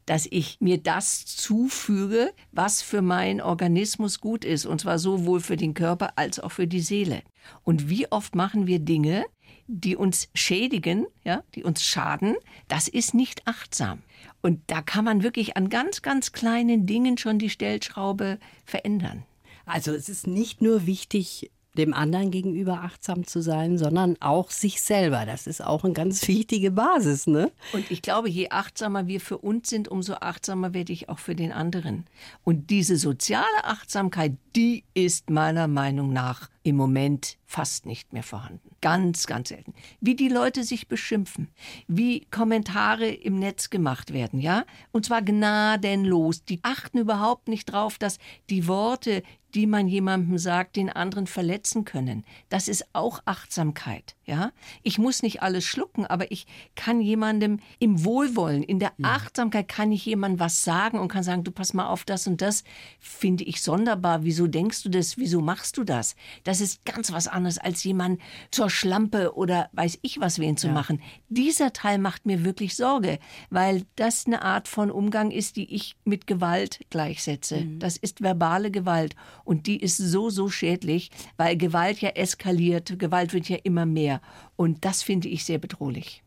dass 0.05 0.27
ich 0.29 0.57
mir 0.59 0.77
das 0.77 1.25
zufüge, 1.25 2.33
was 2.51 2.81
für 2.81 3.01
meinen 3.01 3.41
Organismus 3.41 4.19
gut 4.19 4.45
ist, 4.45 4.65
und 4.65 4.81
zwar 4.81 4.99
sowohl 4.99 5.39
für 5.39 5.57
den 5.57 5.73
Körper 5.73 6.17
als 6.17 6.39
auch 6.39 6.51
für 6.51 6.67
die 6.67 6.81
Seele. 6.81 7.23
Und 7.63 7.89
wie 7.89 8.11
oft 8.11 8.35
machen 8.35 8.67
wir 8.67 8.79
Dinge, 8.79 9.25
die 9.67 9.95
uns 9.95 10.29
schädigen, 10.33 11.05
ja, 11.23 11.43
die 11.55 11.63
uns 11.63 11.83
schaden, 11.83 12.35
das 12.67 12.87
ist 12.87 13.13
nicht 13.13 13.47
achtsam. 13.47 14.01
Und 14.43 14.59
da 14.67 14.81
kann 14.81 15.05
man 15.05 15.23
wirklich 15.23 15.55
an 15.55 15.69
ganz, 15.69 16.01
ganz 16.01 16.33
kleinen 16.33 16.85
Dingen 16.85 17.17
schon 17.17 17.39
die 17.39 17.49
Stellschraube 17.49 18.39
verändern. 18.65 19.23
Also 19.65 19.93
es 19.93 20.09
ist 20.09 20.27
nicht 20.27 20.61
nur 20.61 20.85
wichtig, 20.85 21.49
dem 21.77 21.93
anderen 21.93 22.29
gegenüber 22.29 22.83
achtsam 22.83 23.25
zu 23.25 23.41
sein, 23.41 23.77
sondern 23.77 24.17
auch 24.19 24.51
sich 24.51 24.81
selber. 24.81 25.25
Das 25.25 25.47
ist 25.47 25.63
auch 25.63 25.85
eine 25.85 25.93
ganz 25.93 26.27
wichtige 26.27 26.71
Basis, 26.71 27.25
ne? 27.25 27.51
Und 27.71 27.89
ich 27.89 28.01
glaube, 28.01 28.29
je 28.29 28.49
achtsamer 28.49 29.07
wir 29.07 29.21
für 29.21 29.37
uns 29.37 29.69
sind, 29.69 29.87
umso 29.87 30.15
achtsamer 30.15 30.73
werde 30.73 30.93
ich 30.93 31.09
auch 31.09 31.19
für 31.19 31.35
den 31.35 31.51
anderen. 31.51 32.05
Und 32.43 32.69
diese 32.69 32.97
soziale 32.97 33.63
Achtsamkeit, 33.63 34.33
die 34.55 34.83
ist 34.93 35.29
meiner 35.29 35.67
Meinung 35.67 36.13
nach 36.13 36.49
im 36.63 36.77
Moment 36.77 37.37
fast 37.45 37.85
nicht 37.85 38.13
mehr 38.13 38.23
vorhanden. 38.23 38.71
Ganz, 38.81 39.27
ganz 39.27 39.49
selten. 39.49 39.73
Wie 39.99 40.15
die 40.15 40.29
Leute 40.29 40.63
sich 40.63 40.87
beschimpfen, 40.87 41.49
wie 41.87 42.25
Kommentare 42.31 43.07
im 43.07 43.37
Netz 43.37 43.69
gemacht 43.69 44.11
werden, 44.11 44.39
ja? 44.39 44.65
Und 44.91 45.05
zwar 45.05 45.21
gnadenlos. 45.21 46.45
Die 46.45 46.59
achten 46.63 46.97
überhaupt 46.97 47.47
nicht 47.47 47.65
drauf, 47.65 47.99
dass 47.99 48.17
die 48.49 48.67
Worte, 48.67 49.21
die 49.53 49.67
man 49.67 49.87
jemandem 49.87 50.39
sagt, 50.39 50.77
den 50.77 50.89
anderen 50.89 51.27
verletzen 51.27 51.85
können. 51.85 52.23
Das 52.49 52.67
ist 52.67 52.87
auch 52.93 53.19
Achtsamkeit, 53.25 54.15
ja? 54.25 54.51
Ich 54.81 54.97
muss 54.97 55.21
nicht 55.21 55.43
alles 55.43 55.63
schlucken, 55.63 56.07
aber 56.07 56.31
ich 56.31 56.47
kann 56.75 57.01
jemandem 57.01 57.59
im 57.77 58.03
Wohlwollen, 58.03 58.63
in 58.63 58.79
der 58.79 58.93
Achtsamkeit 59.03 59.67
kann 59.67 59.91
ich 59.91 60.05
jemandem 60.05 60.39
was 60.39 60.63
sagen 60.63 60.97
und 60.97 61.09
kann 61.09 61.23
sagen, 61.23 61.43
du 61.43 61.51
pass 61.51 61.75
mal 61.75 61.87
auf 61.87 62.03
das 62.03 62.25
und 62.25 62.41
das 62.41 62.63
finde 62.99 63.43
ich 63.43 63.61
sonderbar. 63.61 64.23
Wieso 64.23 64.47
denkst 64.47 64.81
du 64.83 64.89
das? 64.89 65.17
Wieso 65.17 65.41
machst 65.41 65.77
du 65.77 65.83
das? 65.83 66.15
Das 66.43 66.52
ist 66.61 66.85
ganz 66.85 67.11
was 67.11 67.27
anderes, 67.27 67.57
als 67.57 67.83
jemand 67.83 68.21
zur 68.51 68.69
Schlampe 68.69 69.35
oder 69.35 69.69
weiß 69.73 69.99
ich 70.01 70.19
was 70.19 70.39
wen 70.39 70.57
zu 70.57 70.67
ja. 70.67 70.73
machen. 70.73 71.01
Dieser 71.29 71.73
Teil 71.73 71.97
macht 71.97 72.25
mir 72.25 72.43
wirklich 72.43 72.75
Sorge, 72.75 73.19
weil 73.49 73.85
das 73.95 74.25
eine 74.25 74.41
Art 74.41 74.67
von 74.67 74.91
Umgang 74.91 75.31
ist, 75.31 75.55
die 75.55 75.73
ich 75.73 75.95
mit 76.03 76.27
Gewalt 76.27 76.79
gleichsetze. 76.89 77.61
Mhm. 77.61 77.79
Das 77.79 77.97
ist 77.97 78.21
verbale 78.21 78.71
Gewalt. 78.71 79.15
Und 79.43 79.67
die 79.67 79.77
ist 79.77 79.97
so, 79.97 80.29
so 80.29 80.49
schädlich, 80.49 81.11
weil 81.37 81.57
Gewalt 81.57 82.01
ja 82.01 82.09
eskaliert, 82.09 82.99
Gewalt 82.99 83.33
wird 83.33 83.49
ja 83.49 83.57
immer 83.63 83.85
mehr. 83.85 84.21
Und 84.55 84.85
das 84.85 85.03
finde 85.03 85.29
ich 85.29 85.45
sehr 85.45 85.59
bedrohlich. 85.59 86.23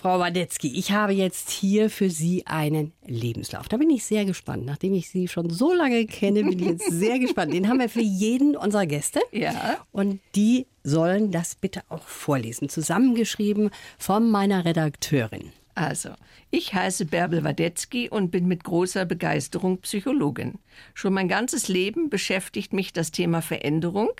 Frau 0.00 0.18
Wadetzky, 0.18 0.72
ich 0.78 0.92
habe 0.92 1.12
jetzt 1.12 1.50
hier 1.50 1.90
für 1.90 2.08
Sie 2.08 2.46
einen 2.46 2.94
Lebenslauf. 3.06 3.68
Da 3.68 3.76
bin 3.76 3.90
ich 3.90 4.06
sehr 4.06 4.24
gespannt. 4.24 4.64
Nachdem 4.64 4.94
ich 4.94 5.10
Sie 5.10 5.28
schon 5.28 5.50
so 5.50 5.74
lange 5.74 6.06
kenne, 6.06 6.42
bin 6.42 6.58
ich 6.58 6.64
jetzt 6.64 6.90
sehr 6.90 7.18
gespannt. 7.18 7.52
Den 7.52 7.68
haben 7.68 7.80
wir 7.80 7.90
für 7.90 8.00
jeden 8.00 8.56
unserer 8.56 8.86
Gäste. 8.86 9.20
Ja. 9.30 9.76
Und 9.92 10.20
die 10.34 10.66
sollen 10.82 11.32
das 11.32 11.54
bitte 11.54 11.82
auch 11.90 12.04
vorlesen. 12.04 12.70
Zusammengeschrieben 12.70 13.68
von 13.98 14.30
meiner 14.30 14.64
Redakteurin. 14.64 15.52
Also, 15.74 16.08
ich 16.50 16.72
heiße 16.72 17.04
Bärbel 17.04 17.44
Wadetzky 17.44 18.08
und 18.08 18.30
bin 18.30 18.48
mit 18.48 18.64
großer 18.64 19.04
Begeisterung 19.04 19.82
Psychologin. 19.82 20.54
Schon 20.94 21.12
mein 21.12 21.28
ganzes 21.28 21.68
Leben 21.68 22.08
beschäftigt 22.08 22.72
mich 22.72 22.94
das 22.94 23.10
Thema 23.10 23.42
Veränderung, 23.42 24.12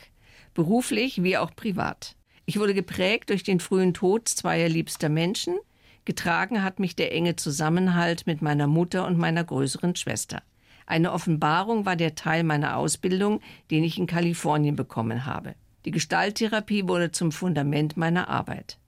beruflich 0.52 1.22
wie 1.22 1.38
auch 1.38 1.56
privat. 1.56 2.16
Ich 2.44 2.58
wurde 2.58 2.74
geprägt 2.74 3.30
durch 3.30 3.44
den 3.44 3.60
frühen 3.60 3.94
Tod 3.94 4.28
zweier 4.28 4.68
liebster 4.68 5.08
Menschen. 5.08 5.56
Getragen 6.04 6.62
hat 6.62 6.80
mich 6.80 6.96
der 6.96 7.12
enge 7.12 7.36
Zusammenhalt 7.36 8.26
mit 8.26 8.42
meiner 8.42 8.66
Mutter 8.66 9.06
und 9.06 9.18
meiner 9.18 9.44
größeren 9.44 9.96
Schwester. 9.96 10.42
Eine 10.86 11.12
Offenbarung 11.12 11.86
war 11.86 11.94
der 11.94 12.14
Teil 12.14 12.42
meiner 12.42 12.76
Ausbildung, 12.76 13.40
den 13.70 13.84
ich 13.84 13.98
in 13.98 14.06
Kalifornien 14.06 14.76
bekommen 14.76 15.24
habe. 15.26 15.54
Die 15.84 15.92
Gestalttherapie 15.92 16.88
wurde 16.88 17.12
zum 17.12 17.32
Fundament 17.32 17.96
meiner 17.96 18.28
Arbeit. 18.28 18.78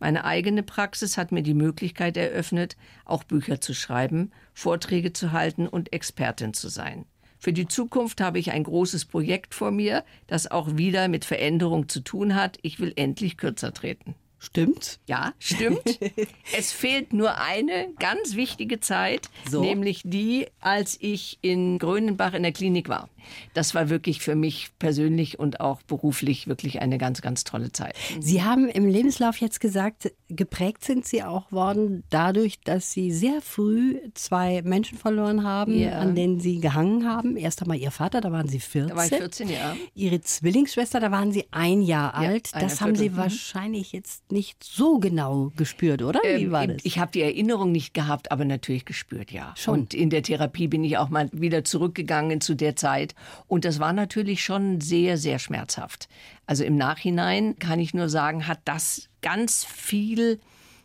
Meine 0.00 0.24
eigene 0.24 0.62
Praxis 0.62 1.16
hat 1.16 1.32
mir 1.32 1.42
die 1.42 1.54
Möglichkeit 1.54 2.16
eröffnet, 2.16 2.76
auch 3.04 3.24
Bücher 3.24 3.60
zu 3.60 3.72
schreiben, 3.72 4.32
Vorträge 4.52 5.12
zu 5.12 5.32
halten 5.32 5.68
und 5.68 5.92
Expertin 5.92 6.52
zu 6.52 6.68
sein. 6.68 7.06
Für 7.38 7.52
die 7.52 7.68
Zukunft 7.68 8.20
habe 8.20 8.38
ich 8.38 8.52
ein 8.52 8.64
großes 8.64 9.04
Projekt 9.04 9.54
vor 9.54 9.70
mir, 9.70 10.04
das 10.26 10.50
auch 10.50 10.76
wieder 10.76 11.08
mit 11.08 11.24
Veränderung 11.24 11.88
zu 11.88 12.00
tun 12.00 12.34
hat. 12.34 12.58
Ich 12.62 12.80
will 12.80 12.92
endlich 12.96 13.36
kürzer 13.36 13.72
treten. 13.72 14.14
Stimmt? 14.44 15.00
Ja, 15.06 15.32
stimmt. 15.38 15.98
es 16.56 16.72
fehlt 16.72 17.12
nur 17.12 17.38
eine 17.38 17.88
ganz 17.98 18.36
wichtige 18.36 18.80
Zeit, 18.80 19.28
so. 19.50 19.60
nämlich 19.60 20.02
die, 20.04 20.46
als 20.60 20.96
ich 21.00 21.38
in 21.40 21.78
Grönenbach 21.78 22.34
in 22.34 22.42
der 22.42 22.52
Klinik 22.52 22.88
war. 22.88 23.08
Das 23.54 23.74
war 23.74 23.88
wirklich 23.88 24.20
für 24.20 24.34
mich 24.34 24.70
persönlich 24.78 25.38
und 25.38 25.60
auch 25.60 25.82
beruflich 25.82 26.46
wirklich 26.46 26.80
eine 26.80 26.98
ganz, 26.98 27.22
ganz 27.22 27.44
tolle 27.44 27.72
Zeit. 27.72 27.94
Sie 28.20 28.42
haben 28.42 28.68
im 28.68 28.86
Lebenslauf 28.86 29.38
jetzt 29.38 29.60
gesagt, 29.60 30.12
geprägt 30.28 30.84
sind 30.84 31.06
Sie 31.06 31.22
auch 31.22 31.50
worden 31.52 32.04
dadurch, 32.10 32.60
dass 32.60 32.92
Sie 32.92 33.12
sehr 33.12 33.40
früh 33.40 33.98
zwei 34.14 34.62
Menschen 34.62 34.98
verloren 34.98 35.44
haben, 35.44 35.78
ja. 35.78 35.98
an 35.98 36.14
denen 36.14 36.40
Sie 36.40 36.60
gehangen 36.60 37.08
haben. 37.08 37.36
Erst 37.36 37.62
einmal 37.62 37.78
Ihr 37.78 37.90
Vater, 37.90 38.20
da 38.20 38.32
waren 38.32 38.48
Sie 38.48 38.60
14. 38.60 38.88
Da 38.88 38.96
war 38.96 39.04
ich 39.04 39.10
14, 39.10 39.48
ja. 39.48 39.76
Ihre 39.94 40.20
Zwillingsschwester, 40.20 41.00
da 41.00 41.10
waren 41.10 41.32
Sie 41.32 41.46
ein 41.50 41.82
Jahr 41.82 42.14
alt. 42.14 42.50
Ja, 42.52 42.60
das 42.60 42.80
haben 42.80 42.96
Sie 42.96 43.10
mhm. 43.10 43.16
wahrscheinlich 43.16 43.92
jetzt 43.92 44.30
nicht 44.34 44.62
so 44.62 44.98
genau 44.98 45.50
gespürt, 45.56 46.02
oder? 46.02 46.20
Wie 46.22 46.42
ähm, 46.42 46.52
war 46.52 46.66
das? 46.66 46.84
Ich 46.84 46.98
habe 46.98 47.10
die 47.12 47.22
Erinnerung 47.22 47.72
nicht 47.72 47.94
gehabt, 47.94 48.30
aber 48.30 48.44
natürlich 48.44 48.84
gespürt, 48.84 49.32
ja. 49.32 49.54
Schon. 49.56 49.80
Und 49.80 49.94
in 49.94 50.10
der 50.10 50.22
Therapie 50.22 50.68
bin 50.68 50.84
ich 50.84 50.98
auch 50.98 51.08
mal 51.08 51.30
wieder 51.32 51.64
zurückgegangen 51.64 52.42
zu 52.42 52.54
der 52.54 52.76
Zeit. 52.76 53.14
Und 53.46 53.64
das 53.64 53.80
war 53.80 53.94
natürlich 53.94 54.44
schon 54.44 54.82
sehr, 54.82 55.16
sehr 55.16 55.38
schmerzhaft. 55.38 56.08
Also 56.46 56.64
im 56.64 56.76
Nachhinein 56.76 57.58
kann 57.58 57.80
ich 57.80 57.94
nur 57.94 58.10
sagen, 58.10 58.46
hat 58.46 58.60
das 58.66 59.08
ganz 59.22 59.64
viel 59.64 60.38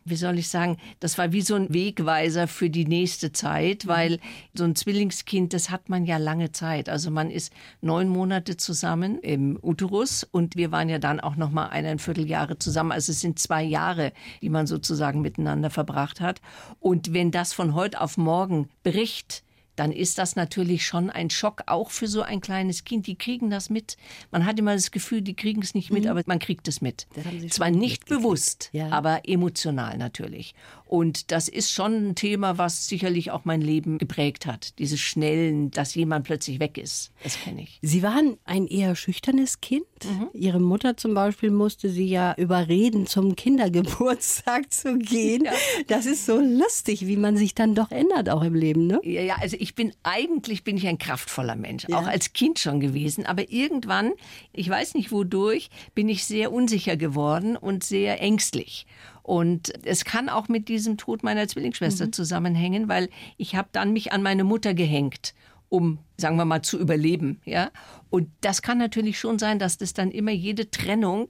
wie 0.05 0.15
soll 0.15 0.39
ich 0.39 0.49
sagen, 0.49 0.77
das 0.99 1.17
war 1.17 1.31
wie 1.31 1.41
so 1.41 1.55
ein 1.55 1.73
Wegweiser 1.73 2.47
für 2.47 2.69
die 2.69 2.85
nächste 2.85 3.31
Zeit, 3.31 3.85
mhm. 3.85 3.89
weil 3.89 4.19
so 4.53 4.63
ein 4.63 4.75
Zwillingskind, 4.75 5.53
das 5.53 5.69
hat 5.69 5.89
man 5.89 6.05
ja 6.05 6.17
lange 6.17 6.51
Zeit. 6.51 6.89
Also 6.89 7.11
man 7.11 7.29
ist 7.29 7.53
neun 7.81 8.09
Monate 8.09 8.57
zusammen 8.57 9.19
im 9.19 9.59
Uterus 9.61 10.23
und 10.23 10.55
wir 10.55 10.71
waren 10.71 10.89
ja 10.89 10.99
dann 10.99 11.19
auch 11.19 11.35
noch 11.35 11.51
mal 11.51 11.67
eineinviertel 11.67 12.27
Jahre 12.27 12.57
zusammen. 12.57 12.91
Also 12.91 13.11
es 13.11 13.21
sind 13.21 13.39
zwei 13.39 13.63
Jahre, 13.63 14.13
die 14.41 14.49
man 14.49 14.67
sozusagen 14.67 15.21
miteinander 15.21 15.69
verbracht 15.69 16.21
hat. 16.21 16.41
Und 16.79 17.13
wenn 17.13 17.31
das 17.31 17.53
von 17.53 17.73
heute 17.73 18.01
auf 18.01 18.17
morgen 18.17 18.69
bricht, 18.83 19.43
dann 19.79 19.93
ist 19.93 20.17
das 20.17 20.35
natürlich 20.35 20.85
schon 20.85 21.09
ein 21.09 21.29
Schock, 21.29 21.63
auch 21.67 21.89
für 21.89 22.07
so 22.07 22.21
ein 22.21 22.41
kleines 22.41 22.83
Kind. 22.83 23.07
Die 23.07 23.15
kriegen 23.15 23.49
das 23.49 23.69
mit. 23.69 23.95
Man 24.29 24.45
hat 24.45 24.59
immer 24.59 24.73
das 24.73 24.91
Gefühl, 24.91 25.21
die 25.21 25.35
kriegen 25.35 25.61
es 25.61 25.73
nicht 25.73 25.89
mit, 25.89 26.03
mhm. 26.03 26.09
aber 26.09 26.21
man 26.25 26.39
kriegt 26.39 26.67
es 26.67 26.81
mit. 26.81 27.07
Zwar 27.49 27.71
nicht 27.71 28.05
bewusst, 28.05 28.69
ja. 28.73 28.89
aber 28.89 29.21
emotional 29.27 29.97
natürlich. 29.97 30.53
Und 30.89 31.31
das 31.31 31.47
ist 31.47 31.71
schon 31.71 32.09
ein 32.09 32.15
Thema, 32.15 32.57
was 32.57 32.87
sicherlich 32.87 33.29
auch 33.29 33.45
mein 33.45 33.61
Leben 33.61 33.99
geprägt 33.99 34.47
hat. 34.47 34.79
Diese 34.79 34.97
schnellen, 34.97 35.69
dass 35.69 35.93
jemand 35.93 36.25
plötzlich 36.25 36.59
weg 36.59 36.79
ist. 36.79 37.11
Das 37.23 37.39
kenne 37.39 37.61
ich. 37.61 37.77
Sie 37.83 38.01
waren 38.01 38.39
ein 38.43 38.65
eher 38.65 38.95
schüchternes 38.95 39.61
Kind. 39.61 39.85
Mhm. 40.03 40.29
Ihre 40.33 40.59
Mutter 40.59 40.97
zum 40.97 41.13
Beispiel 41.13 41.51
musste 41.51 41.91
sie 41.91 42.07
ja 42.07 42.33
überreden, 42.33 43.05
zum 43.05 43.35
Kindergeburtstag 43.35 44.73
zu 44.73 44.97
gehen. 44.97 45.45
Ja. 45.45 45.51
Das 45.85 46.07
ist 46.07 46.25
so 46.25 46.39
lustig, 46.39 47.05
wie 47.05 47.17
man 47.17 47.37
sich 47.37 47.53
dann 47.53 47.75
doch 47.75 47.91
ändert 47.91 48.27
auch 48.27 48.41
im 48.41 48.55
Leben, 48.55 48.87
ne? 48.87 48.99
Ja, 49.03 49.21
ja, 49.21 49.35
also 49.39 49.57
ich 49.59 49.75
bin 49.75 49.93
eigentlich 50.01 50.63
bin 50.63 50.75
ich 50.75 50.87
ein 50.87 50.97
kraftvoller 50.97 51.55
Mensch, 51.55 51.85
ja. 51.87 51.99
auch 51.99 52.07
als 52.07 52.33
Kind 52.33 52.57
schon 52.57 52.79
gewesen. 52.79 53.27
Aber 53.27 53.51
irgendwann, 53.51 54.13
ich 54.53 54.67
weiß 54.67 54.95
nicht 54.95 55.11
wodurch, 55.11 55.69
bin 55.93 56.09
ich 56.09 56.25
sehr 56.25 56.51
unsicher 56.51 56.97
geworden 56.97 57.55
und 57.55 57.83
sehr 57.83 58.19
ängstlich. 58.23 58.87
Und 59.29 59.71
es 59.85 60.05
kann 60.05 60.27
auch 60.27 60.47
mit 60.47 60.69
diesem 60.69 60.97
Tod 60.97 61.21
meiner 61.21 61.47
Zwillingsschwester 61.47 62.07
mhm. 62.07 62.13
zusammenhängen, 62.13 62.89
weil 62.89 63.09
ich 63.37 63.53
habe 63.53 63.69
dann 63.71 63.93
mich 63.93 64.11
an 64.11 64.23
meine 64.23 64.43
Mutter 64.43 64.73
gehängt 64.73 65.35
um, 65.71 65.99
sagen 66.17 66.35
wir 66.37 66.45
mal, 66.45 66.63
zu 66.63 66.79
überleben, 66.79 67.39
ja. 67.45 67.69
Und 68.09 68.29
das 68.41 68.63
kann 68.63 68.79
natürlich 68.79 69.19
schon 69.19 69.37
sein, 69.37 69.59
dass 69.59 69.77
das 69.77 69.93
dann 69.93 70.09
immer 70.09 70.31
jede 70.31 70.71
Trennung 70.71 71.29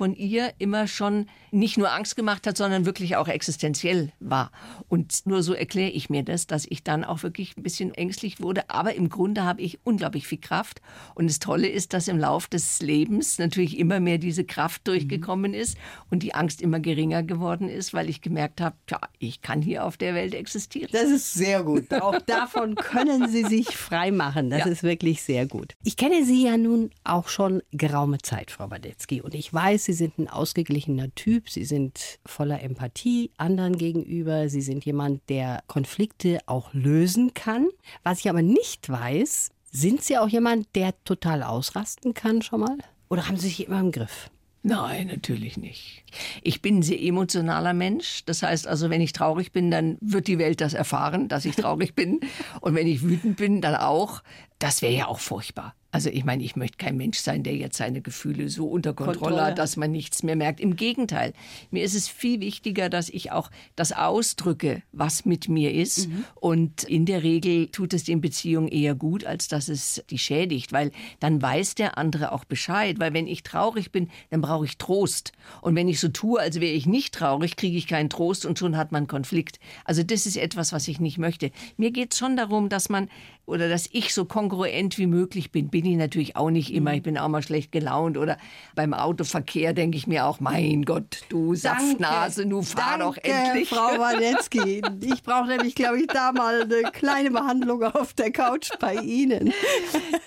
von 0.00 0.14
ihr 0.14 0.54
immer 0.56 0.86
schon 0.86 1.26
nicht 1.50 1.76
nur 1.76 1.92
Angst 1.92 2.16
gemacht 2.16 2.46
hat, 2.46 2.56
sondern 2.56 2.86
wirklich 2.86 3.16
auch 3.16 3.28
existenziell 3.28 4.12
war. 4.18 4.50
Und 4.88 5.26
nur 5.26 5.42
so 5.42 5.52
erkläre 5.52 5.90
ich 5.90 6.08
mir 6.08 6.22
das, 6.22 6.46
dass 6.46 6.64
ich 6.66 6.82
dann 6.82 7.04
auch 7.04 7.22
wirklich 7.22 7.54
ein 7.58 7.62
bisschen 7.62 7.92
ängstlich 7.92 8.40
wurde. 8.40 8.70
Aber 8.70 8.94
im 8.94 9.10
Grunde 9.10 9.44
habe 9.44 9.60
ich 9.60 9.78
unglaublich 9.84 10.26
viel 10.26 10.40
Kraft. 10.40 10.80
Und 11.14 11.28
das 11.28 11.38
Tolle 11.38 11.68
ist, 11.68 11.92
dass 11.92 12.08
im 12.08 12.18
Lauf 12.18 12.46
des 12.46 12.80
Lebens 12.80 13.38
natürlich 13.38 13.78
immer 13.78 14.00
mehr 14.00 14.16
diese 14.16 14.44
Kraft 14.44 14.88
durchgekommen 14.88 15.52
ist 15.52 15.76
und 16.08 16.22
die 16.22 16.34
Angst 16.34 16.62
immer 16.62 16.80
geringer 16.80 17.22
geworden 17.22 17.68
ist, 17.68 17.92
weil 17.92 18.08
ich 18.08 18.22
gemerkt 18.22 18.62
habe, 18.62 18.76
tja, 18.86 19.00
ich 19.18 19.42
kann 19.42 19.60
hier 19.60 19.84
auf 19.84 19.98
der 19.98 20.14
Welt 20.14 20.34
existieren. 20.34 20.88
Das 20.92 21.10
ist 21.10 21.34
sehr 21.34 21.62
gut. 21.62 21.92
Auch 22.00 22.22
davon 22.22 22.74
können 22.74 23.28
Sie 23.28 23.44
sich 23.44 23.76
frei 23.76 24.12
machen. 24.12 24.48
Das 24.48 24.60
ja. 24.60 24.66
ist 24.66 24.82
wirklich 24.82 25.20
sehr 25.20 25.44
gut. 25.44 25.74
Ich 25.84 25.98
kenne 25.98 26.24
Sie 26.24 26.46
ja 26.46 26.56
nun 26.56 26.90
auch 27.04 27.28
schon 27.28 27.60
geraume 27.70 28.16
Zeit, 28.22 28.50
Frau 28.50 28.68
Badetzky. 28.68 29.20
Und 29.20 29.34
ich 29.34 29.52
weiß, 29.52 29.89
Sie 29.90 29.96
sind 29.96 30.20
ein 30.20 30.28
ausgeglichener 30.28 31.12
Typ. 31.16 31.50
Sie 31.50 31.64
sind 31.64 32.20
voller 32.24 32.62
Empathie 32.62 33.32
anderen 33.38 33.76
gegenüber. 33.76 34.48
Sie 34.48 34.60
sind 34.60 34.84
jemand, 34.84 35.28
der 35.28 35.64
Konflikte 35.66 36.38
auch 36.46 36.72
lösen 36.72 37.34
kann. 37.34 37.66
Was 38.04 38.20
ich 38.20 38.30
aber 38.30 38.40
nicht 38.40 38.88
weiß, 38.88 39.50
sind 39.72 40.00
Sie 40.04 40.16
auch 40.16 40.28
jemand, 40.28 40.68
der 40.76 40.94
total 41.02 41.42
ausrasten 41.42 42.14
kann 42.14 42.40
schon 42.40 42.60
mal? 42.60 42.78
Oder 43.08 43.26
haben 43.26 43.36
Sie 43.36 43.48
sich 43.48 43.66
immer 43.66 43.80
im 43.80 43.90
Griff? 43.90 44.30
Nein, 44.62 45.08
natürlich 45.08 45.56
nicht. 45.56 46.04
Ich 46.42 46.62
bin 46.62 46.78
ein 46.78 46.82
sehr 46.82 47.02
emotionaler 47.02 47.72
Mensch. 47.72 48.24
Das 48.26 48.44
heißt 48.44 48.68
also, 48.68 48.90
wenn 48.90 49.00
ich 49.00 49.12
traurig 49.12 49.50
bin, 49.50 49.72
dann 49.72 49.98
wird 50.00 50.28
die 50.28 50.38
Welt 50.38 50.60
das 50.60 50.72
erfahren, 50.72 51.26
dass 51.26 51.46
ich 51.46 51.56
traurig 51.56 51.96
bin. 51.96 52.20
Und 52.60 52.76
wenn 52.76 52.86
ich 52.86 53.02
wütend 53.02 53.38
bin, 53.38 53.60
dann 53.60 53.74
auch. 53.74 54.22
Das 54.60 54.82
wäre 54.82 54.94
ja 54.94 55.06
auch 55.08 55.18
furchtbar. 55.18 55.74
Also 55.92 56.08
ich 56.08 56.24
meine, 56.24 56.42
ich 56.44 56.54
möchte 56.54 56.78
kein 56.78 56.96
Mensch 56.96 57.18
sein, 57.18 57.42
der 57.42 57.56
jetzt 57.56 57.76
seine 57.76 58.00
Gefühle 58.00 58.48
so 58.48 58.66
unter 58.68 58.94
Kontrolle, 58.94 59.18
Kontrolle. 59.18 59.44
hat, 59.46 59.58
dass 59.58 59.76
man 59.76 59.90
nichts 59.90 60.22
mehr 60.22 60.36
merkt. 60.36 60.60
Im 60.60 60.76
Gegenteil, 60.76 61.32
mir 61.70 61.82
ist 61.82 61.94
es 61.94 62.08
viel 62.08 62.40
wichtiger, 62.40 62.88
dass 62.88 63.08
ich 63.08 63.32
auch 63.32 63.50
das 63.74 63.92
ausdrücke, 63.92 64.82
was 64.92 65.24
mit 65.24 65.48
mir 65.48 65.74
ist. 65.74 66.08
Mhm. 66.08 66.24
Und 66.36 66.82
in 66.84 67.06
der 67.06 67.22
Regel 67.22 67.68
tut 67.68 67.92
es 67.92 68.04
den 68.04 68.20
Beziehungen 68.20 68.68
eher 68.68 68.94
gut, 68.94 69.24
als 69.24 69.48
dass 69.48 69.68
es 69.68 70.04
die 70.10 70.18
schädigt, 70.18 70.72
weil 70.72 70.92
dann 71.18 71.42
weiß 71.42 71.74
der 71.74 71.98
andere 71.98 72.32
auch 72.32 72.44
Bescheid. 72.44 73.00
Weil 73.00 73.12
wenn 73.12 73.26
ich 73.26 73.42
traurig 73.42 73.90
bin, 73.90 74.10
dann 74.30 74.40
brauche 74.40 74.66
ich 74.66 74.78
Trost. 74.78 75.32
Und 75.60 75.74
wenn 75.74 75.88
ich 75.88 75.98
so 75.98 76.08
tue, 76.08 76.40
als 76.40 76.60
wäre 76.60 76.72
ich 76.72 76.86
nicht 76.86 77.14
traurig, 77.14 77.56
kriege 77.56 77.76
ich 77.76 77.88
keinen 77.88 78.10
Trost 78.10 78.46
und 78.46 78.58
schon 78.58 78.76
hat 78.76 78.92
man 78.92 79.08
Konflikt. 79.08 79.58
Also 79.84 80.02
das 80.04 80.26
ist 80.26 80.36
etwas, 80.36 80.72
was 80.72 80.86
ich 80.86 81.00
nicht 81.00 81.18
möchte. 81.18 81.50
Mir 81.76 81.90
geht 81.90 82.12
es 82.12 82.18
schon 82.18 82.36
darum, 82.36 82.68
dass 82.68 82.88
man 82.88 83.08
oder 83.50 83.68
dass 83.68 83.88
ich 83.92 84.14
so 84.14 84.24
kongruent 84.24 84.96
wie 84.96 85.06
möglich 85.06 85.50
bin. 85.50 85.68
Bin 85.68 85.84
ich 85.84 85.96
natürlich 85.96 86.36
auch 86.36 86.50
nicht 86.50 86.72
immer. 86.72 86.94
Ich 86.94 87.02
bin 87.02 87.18
auch 87.18 87.28
mal 87.28 87.42
schlecht 87.42 87.72
gelaunt 87.72 88.16
oder 88.16 88.38
beim 88.74 88.94
Autoverkehr 88.94 89.72
denke 89.72 89.98
ich 89.98 90.06
mir 90.06 90.26
auch, 90.26 90.40
mein 90.40 90.84
Gott, 90.84 91.24
du 91.28 91.54
Saftnase, 91.54 92.46
nun 92.46 92.62
fahr 92.62 92.98
Danke, 92.98 93.04
doch 93.04 93.16
endlich. 93.22 93.68
Frau 93.68 93.98
Wadetzky. 93.98 94.82
Ich 95.00 95.22
brauche 95.22 95.48
nämlich, 95.48 95.74
glaube 95.74 96.00
ich, 96.00 96.06
da 96.06 96.32
mal 96.32 96.62
eine 96.62 96.90
kleine 96.92 97.30
Behandlung 97.30 97.82
auf 97.82 98.14
der 98.14 98.30
Couch 98.30 98.70
bei 98.78 98.94
Ihnen. 98.94 99.52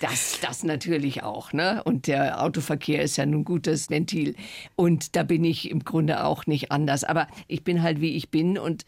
Das, 0.00 0.38
das 0.40 0.62
natürlich 0.62 1.22
auch, 1.22 1.52
ne? 1.52 1.82
Und 1.84 2.06
der 2.06 2.42
Autoverkehr 2.42 3.02
ist 3.02 3.16
ja 3.16 3.24
nun 3.24 3.40
ein 3.40 3.44
gutes 3.44 3.88
Ventil. 3.90 4.34
Und 4.76 5.16
da 5.16 5.22
bin 5.22 5.44
ich 5.44 5.70
im 5.70 5.84
Grunde 5.84 6.24
auch 6.24 6.46
nicht 6.46 6.70
anders. 6.70 7.04
Aber 7.04 7.26
ich 7.48 7.64
bin 7.64 7.82
halt 7.82 8.00
wie 8.00 8.16
ich 8.16 8.30
bin 8.30 8.58
und, 8.58 8.84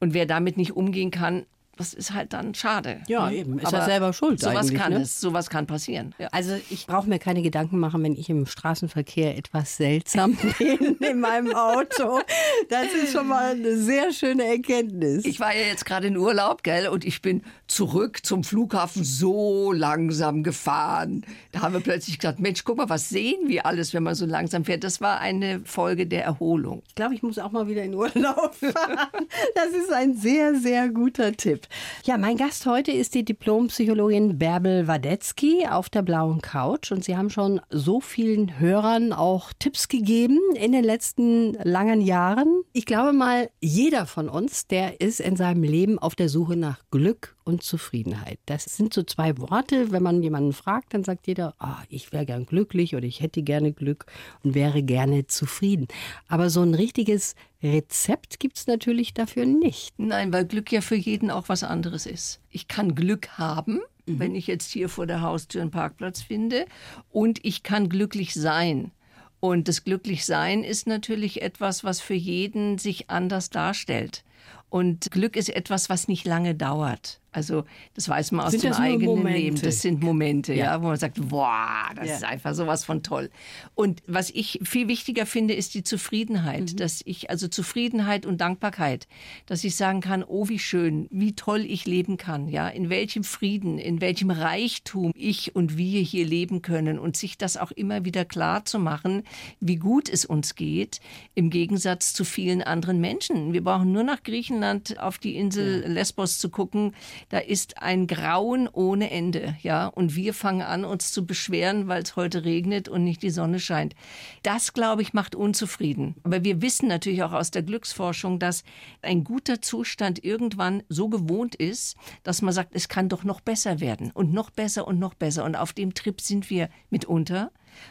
und 0.00 0.14
wer 0.14 0.26
damit 0.26 0.56
nicht 0.56 0.76
umgehen 0.76 1.10
kann, 1.10 1.44
das 1.76 1.92
ist 1.92 2.14
halt 2.14 2.32
dann 2.32 2.54
schade. 2.54 3.02
Ja, 3.06 3.28
ne? 3.28 3.36
eben. 3.36 3.58
Ist 3.58 3.66
Aber 3.66 3.78
er 3.78 3.84
selber 3.84 4.12
schuld 4.12 4.40
Sowas 4.40 4.66
eigentlich, 4.68 4.80
kann 4.80 4.92
ne? 4.94 5.00
es, 5.00 5.20
sowas 5.20 5.50
kann 5.50 5.66
passieren. 5.66 6.14
Ja. 6.18 6.28
Also 6.32 6.54
ich 6.70 6.86
brauche 6.86 7.08
mir 7.08 7.18
keine 7.18 7.42
Gedanken 7.42 7.78
machen, 7.78 8.02
wenn 8.02 8.14
ich 8.14 8.30
im 8.30 8.46
Straßenverkehr 8.46 9.36
etwas 9.36 9.76
seltsam 9.76 10.36
bin 10.58 10.96
in 10.96 11.20
meinem 11.20 11.54
Auto. 11.54 12.20
Das 12.68 12.86
ist 12.94 13.12
schon 13.12 13.28
mal 13.28 13.52
eine 13.52 13.76
sehr 13.76 14.12
schöne 14.12 14.44
Erkenntnis. 14.44 15.24
Ich 15.24 15.38
war 15.38 15.54
ja 15.54 15.66
jetzt 15.66 15.84
gerade 15.84 16.06
in 16.06 16.16
Urlaub, 16.16 16.62
gell, 16.62 16.88
und 16.88 17.04
ich 17.04 17.20
bin 17.20 17.42
zurück 17.66 18.24
zum 18.24 18.42
Flughafen 18.42 19.04
so 19.04 19.72
langsam 19.72 20.42
gefahren. 20.42 21.24
Da 21.52 21.60
haben 21.60 21.74
wir 21.74 21.80
plötzlich 21.80 22.18
gesagt, 22.18 22.40
Mensch, 22.40 22.64
guck 22.64 22.78
mal, 22.78 22.88
was 22.88 23.08
sehen 23.08 23.48
wir 23.48 23.66
alles, 23.66 23.92
wenn 23.92 24.02
man 24.02 24.14
so 24.14 24.24
langsam 24.24 24.64
fährt. 24.64 24.84
Das 24.84 25.00
war 25.00 25.20
eine 25.20 25.60
Folge 25.64 26.06
der 26.06 26.24
Erholung. 26.24 26.82
Ich 26.88 26.94
glaube, 26.94 27.14
ich 27.14 27.22
muss 27.22 27.38
auch 27.38 27.52
mal 27.52 27.68
wieder 27.68 27.82
in 27.82 27.94
Urlaub 27.94 28.54
fahren. 28.54 29.26
Das 29.54 29.68
ist 29.68 29.92
ein 29.92 30.16
sehr, 30.16 30.54
sehr 30.54 30.88
guter 30.88 31.32
Tipp. 31.32 31.65
Ja, 32.04 32.18
mein 32.18 32.36
Gast 32.36 32.66
heute 32.66 32.92
ist 32.92 33.14
die 33.14 33.24
Diplompsychologin 33.24 34.38
Bärbel 34.38 34.86
Wadetzky 34.86 35.66
auf 35.68 35.88
der 35.88 36.02
blauen 36.02 36.40
Couch. 36.40 36.92
Und 36.92 37.04
Sie 37.04 37.16
haben 37.16 37.30
schon 37.30 37.60
so 37.70 38.00
vielen 38.00 38.58
Hörern 38.58 39.12
auch 39.12 39.52
Tipps 39.58 39.88
gegeben 39.88 40.38
in 40.54 40.72
den 40.72 40.84
letzten 40.84 41.54
langen 41.62 42.00
Jahren. 42.00 42.62
Ich 42.72 42.86
glaube 42.86 43.12
mal, 43.12 43.50
jeder 43.60 44.06
von 44.06 44.28
uns, 44.28 44.66
der 44.66 45.00
ist 45.00 45.20
in 45.20 45.36
seinem 45.36 45.62
Leben 45.62 45.98
auf 45.98 46.14
der 46.14 46.28
Suche 46.28 46.56
nach 46.56 46.80
Glück 46.90 47.35
und 47.46 47.62
Zufriedenheit. 47.62 48.38
Das 48.46 48.64
sind 48.64 48.92
so 48.92 49.02
zwei 49.02 49.38
Worte. 49.38 49.92
Wenn 49.92 50.02
man 50.02 50.22
jemanden 50.22 50.52
fragt, 50.52 50.92
dann 50.92 51.04
sagt 51.04 51.26
jeder, 51.26 51.54
ah, 51.58 51.82
ich 51.88 52.12
wäre 52.12 52.26
gern 52.26 52.44
glücklich 52.44 52.94
oder 52.96 53.04
ich 53.04 53.20
hätte 53.20 53.42
gerne 53.42 53.72
Glück 53.72 54.06
und 54.42 54.54
wäre 54.54 54.82
gerne 54.82 55.26
zufrieden. 55.26 55.86
Aber 56.28 56.50
so 56.50 56.62
ein 56.62 56.74
richtiges 56.74 57.34
Rezept 57.62 58.40
gibt 58.40 58.56
es 58.56 58.66
natürlich 58.66 59.14
dafür 59.14 59.46
nicht. 59.46 59.94
Nein, 59.98 60.32
weil 60.32 60.44
Glück 60.44 60.72
ja 60.72 60.80
für 60.80 60.96
jeden 60.96 61.30
auch 61.30 61.48
was 61.48 61.62
anderes 61.62 62.04
ist. 62.04 62.40
Ich 62.50 62.68
kann 62.68 62.94
Glück 62.94 63.38
haben, 63.38 63.80
wenn 64.06 64.34
ich 64.34 64.46
jetzt 64.46 64.70
hier 64.70 64.88
vor 64.88 65.06
der 65.06 65.20
Haustür 65.20 65.62
einen 65.62 65.72
Parkplatz 65.72 66.22
finde, 66.22 66.66
und 67.10 67.44
ich 67.44 67.62
kann 67.62 67.88
glücklich 67.88 68.34
sein. 68.34 68.92
Und 69.40 69.68
das 69.68 69.84
Glücklichsein 69.84 70.64
ist 70.64 70.86
natürlich 70.86 71.42
etwas, 71.42 71.84
was 71.84 72.00
für 72.00 72.14
jeden 72.14 72.78
sich 72.78 73.10
anders 73.10 73.50
darstellt. 73.50 74.24
Und 74.68 75.10
Glück 75.10 75.36
ist 75.36 75.48
etwas, 75.48 75.88
was 75.88 76.08
nicht 76.08 76.26
lange 76.26 76.54
dauert. 76.54 77.20
Also 77.36 77.64
das 77.92 78.08
weiß 78.08 78.32
man 78.32 78.46
aus 78.46 78.52
Sind 78.52 78.64
dem 78.64 78.72
eigenen? 78.72 79.26
Leben. 79.26 79.60
Das 79.60 79.82
sind 79.82 80.02
Momente, 80.02 80.54
ja. 80.54 80.64
Ja. 80.66 80.82
wo 80.82 80.86
man 80.86 80.96
sagt, 80.96 81.20
boah, 81.28 81.90
das 81.94 82.08
Ja. 82.08 82.14
ist 82.14 82.24
einfach 82.24 82.54
sowas 82.54 82.82
von 82.84 83.02
toll. 83.02 83.28
Und 83.74 84.02
was 84.06 84.30
ich 84.30 84.58
viel 84.64 84.88
wichtiger 84.88 85.26
finde, 85.26 85.52
ist 85.52 85.74
die 85.74 85.82
Zufriedenheit, 85.82 86.72
Mhm. 86.72 86.76
dass 86.76 87.02
ich 87.04 87.28
also 87.28 87.46
Zufriedenheit 87.48 88.24
und 88.24 88.40
Dankbarkeit, 88.40 89.06
dass 89.44 89.64
ich 89.64 89.76
sagen 89.76 90.00
kann, 90.00 90.24
oh 90.24 90.48
wie 90.48 90.58
schön, 90.58 91.08
wie 91.10 91.34
toll 91.34 91.60
ich 91.66 91.84
leben 91.84 92.16
kann, 92.16 92.48
ja, 92.48 92.68
in 92.68 92.88
welchem 92.88 93.22
Frieden, 93.22 93.78
in 93.78 94.00
welchem 94.00 94.30
Reichtum 94.30 95.12
ich 95.14 95.54
und 95.54 95.76
wir 95.76 96.00
hier 96.00 96.24
leben 96.24 96.62
können 96.62 96.98
und 96.98 97.18
sich 97.18 97.36
das 97.36 97.58
auch 97.58 97.70
immer 97.70 98.06
wieder 98.06 98.24
klar 98.24 98.64
zu 98.64 98.78
machen, 98.78 99.24
wie 99.60 99.76
gut 99.76 100.08
es 100.08 100.24
uns 100.24 100.54
geht, 100.54 101.00
im 101.34 101.50
Gegensatz 101.50 102.14
zu 102.14 102.24
vielen 102.24 102.62
anderen 102.62 102.98
Menschen. 102.98 103.52
Wir 103.52 103.62
brauchen 103.62 103.92
nur 103.92 104.04
nach 104.04 104.22
Griechenland 104.22 104.98
auf 104.98 105.18
die 105.18 105.36
Insel 105.36 105.84
Lesbos 105.86 106.38
zu 106.38 106.48
gucken, 106.48 106.94
da 107.28 107.38
ist 107.38 107.82
ein 107.82 108.06
Grauen 108.06 108.68
ohne 108.68 109.10
Ende, 109.10 109.56
ja, 109.62 109.86
und 109.86 110.14
wir 110.14 110.34
fangen 110.34 110.62
an, 110.62 110.84
uns 110.84 111.12
zu 111.12 111.26
beschweren, 111.26 111.88
weil 111.88 112.02
es 112.02 112.16
heute 112.16 112.44
regnet 112.44 112.88
und 112.88 113.04
nicht 113.04 113.22
die 113.22 113.30
Sonne 113.30 113.58
scheint. 113.58 113.94
Das, 114.42 114.72
glaube 114.72 115.02
ich, 115.02 115.12
macht 115.12 115.34
unzufrieden. 115.34 116.14
Aber 116.22 116.44
wir 116.44 116.62
wissen 116.62 116.88
natürlich 116.88 117.22
auch 117.22 117.32
aus 117.32 117.50
der 117.50 117.62
Glücksforschung, 117.62 118.38
dass 118.38 118.62
ein 119.02 119.24
guter 119.24 119.60
Zustand 119.60 120.22
irgendwann 120.24 120.82
so 120.88 121.08
gewohnt 121.08 121.54
ist, 121.54 121.96
dass 122.22 122.42
man 122.42 122.54
sagt, 122.54 122.74
es 122.74 122.88
kann 122.88 123.08
doch 123.08 123.24
noch 123.24 123.40
besser 123.40 123.80
werden 123.80 124.10
und 124.12 124.32
noch 124.32 124.50
besser 124.50 124.86
und 124.86 124.98
noch 124.98 125.14
besser. 125.14 125.44
Und 125.44 125.56
auf 125.56 125.72
dem 125.72 125.94
Trip 125.94 126.20
sind 126.20 126.50
wir 126.50 126.68
mitunter. 126.90 127.50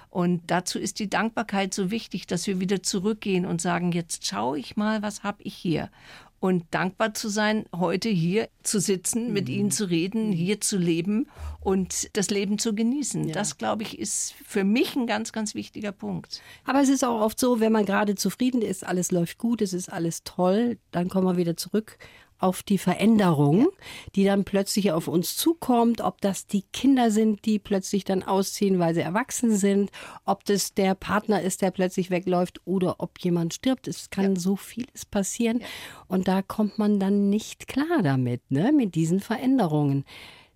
Und 0.09 0.41
dazu 0.47 0.79
ist 0.79 0.99
die 0.99 1.09
Dankbarkeit 1.09 1.73
so 1.73 1.91
wichtig, 1.91 2.25
dass 2.25 2.47
wir 2.47 2.59
wieder 2.59 2.81
zurückgehen 2.81 3.45
und 3.45 3.61
sagen, 3.61 3.91
jetzt 3.91 4.25
schaue 4.25 4.57
ich 4.57 4.77
mal, 4.77 5.01
was 5.01 5.23
habe 5.23 5.43
ich 5.43 5.53
hier. 5.53 5.91
Und 6.39 6.65
dankbar 6.71 7.13
zu 7.13 7.29
sein, 7.29 7.65
heute 7.75 8.09
hier 8.09 8.49
zu 8.61 8.79
sitzen, 8.79 9.33
mit 9.33 9.49
Ihnen 9.49 9.71
zu 9.71 9.85
reden, 9.85 10.31
hier 10.31 10.61
zu 10.61 10.77
leben 10.77 11.27
und 11.59 12.15
das 12.15 12.29
Leben 12.29 12.59
zu 12.59 12.75
genießen. 12.75 13.31
Das, 13.31 13.57
glaube 13.57 13.83
ich, 13.83 13.97
ist 13.97 14.35
für 14.45 14.63
mich 14.63 14.95
ein 14.95 15.07
ganz, 15.07 15.31
ganz 15.31 15.55
wichtiger 15.55 15.91
Punkt. 15.91 16.41
Aber 16.65 16.81
es 16.81 16.89
ist 16.89 17.03
auch 17.03 17.21
oft 17.21 17.39
so, 17.39 17.59
wenn 17.59 17.71
man 17.71 17.85
gerade 17.85 18.15
zufrieden 18.15 18.61
ist, 18.61 18.85
alles 18.85 19.11
läuft 19.11 19.39
gut, 19.39 19.61
es 19.61 19.73
ist 19.73 19.91
alles 19.91 20.23
toll, 20.23 20.77
dann 20.91 21.09
kommen 21.09 21.25
wir 21.25 21.37
wieder 21.37 21.57
zurück 21.57 21.97
auf 22.39 22.63
die 22.63 22.77
Veränderung, 22.77 23.67
die 24.15 24.25
dann 24.25 24.43
plötzlich 24.43 24.91
auf 24.91 25.07
uns 25.07 25.37
zukommt, 25.37 26.01
ob 26.01 26.21
das 26.21 26.47
die 26.47 26.63
Kinder 26.73 27.11
sind, 27.11 27.45
die 27.45 27.59
plötzlich 27.59 28.03
dann 28.03 28.23
ausziehen, 28.23 28.79
weil 28.79 28.93
sie 28.93 29.01
erwachsen 29.01 29.55
sind, 29.55 29.91
ob 30.25 30.43
das 30.45 30.73
der 30.73 30.95
Partner 30.95 31.41
ist, 31.41 31.61
der 31.61 31.71
plötzlich 31.71 32.09
wegläuft 32.09 32.61
oder 32.65 32.95
ob 32.99 33.19
jemand 33.19 33.53
stirbt. 33.53 33.87
Es 33.87 34.09
kann 34.09 34.35
so 34.35 34.55
vieles 34.55 35.05
passieren 35.05 35.61
und 36.07 36.27
da 36.27 36.41
kommt 36.41 36.77
man 36.77 36.99
dann 36.99 37.29
nicht 37.29 37.67
klar 37.67 38.01
damit, 38.03 38.41
ne, 38.51 38.71
mit 38.71 38.95
diesen 38.95 39.19
Veränderungen. 39.19 40.05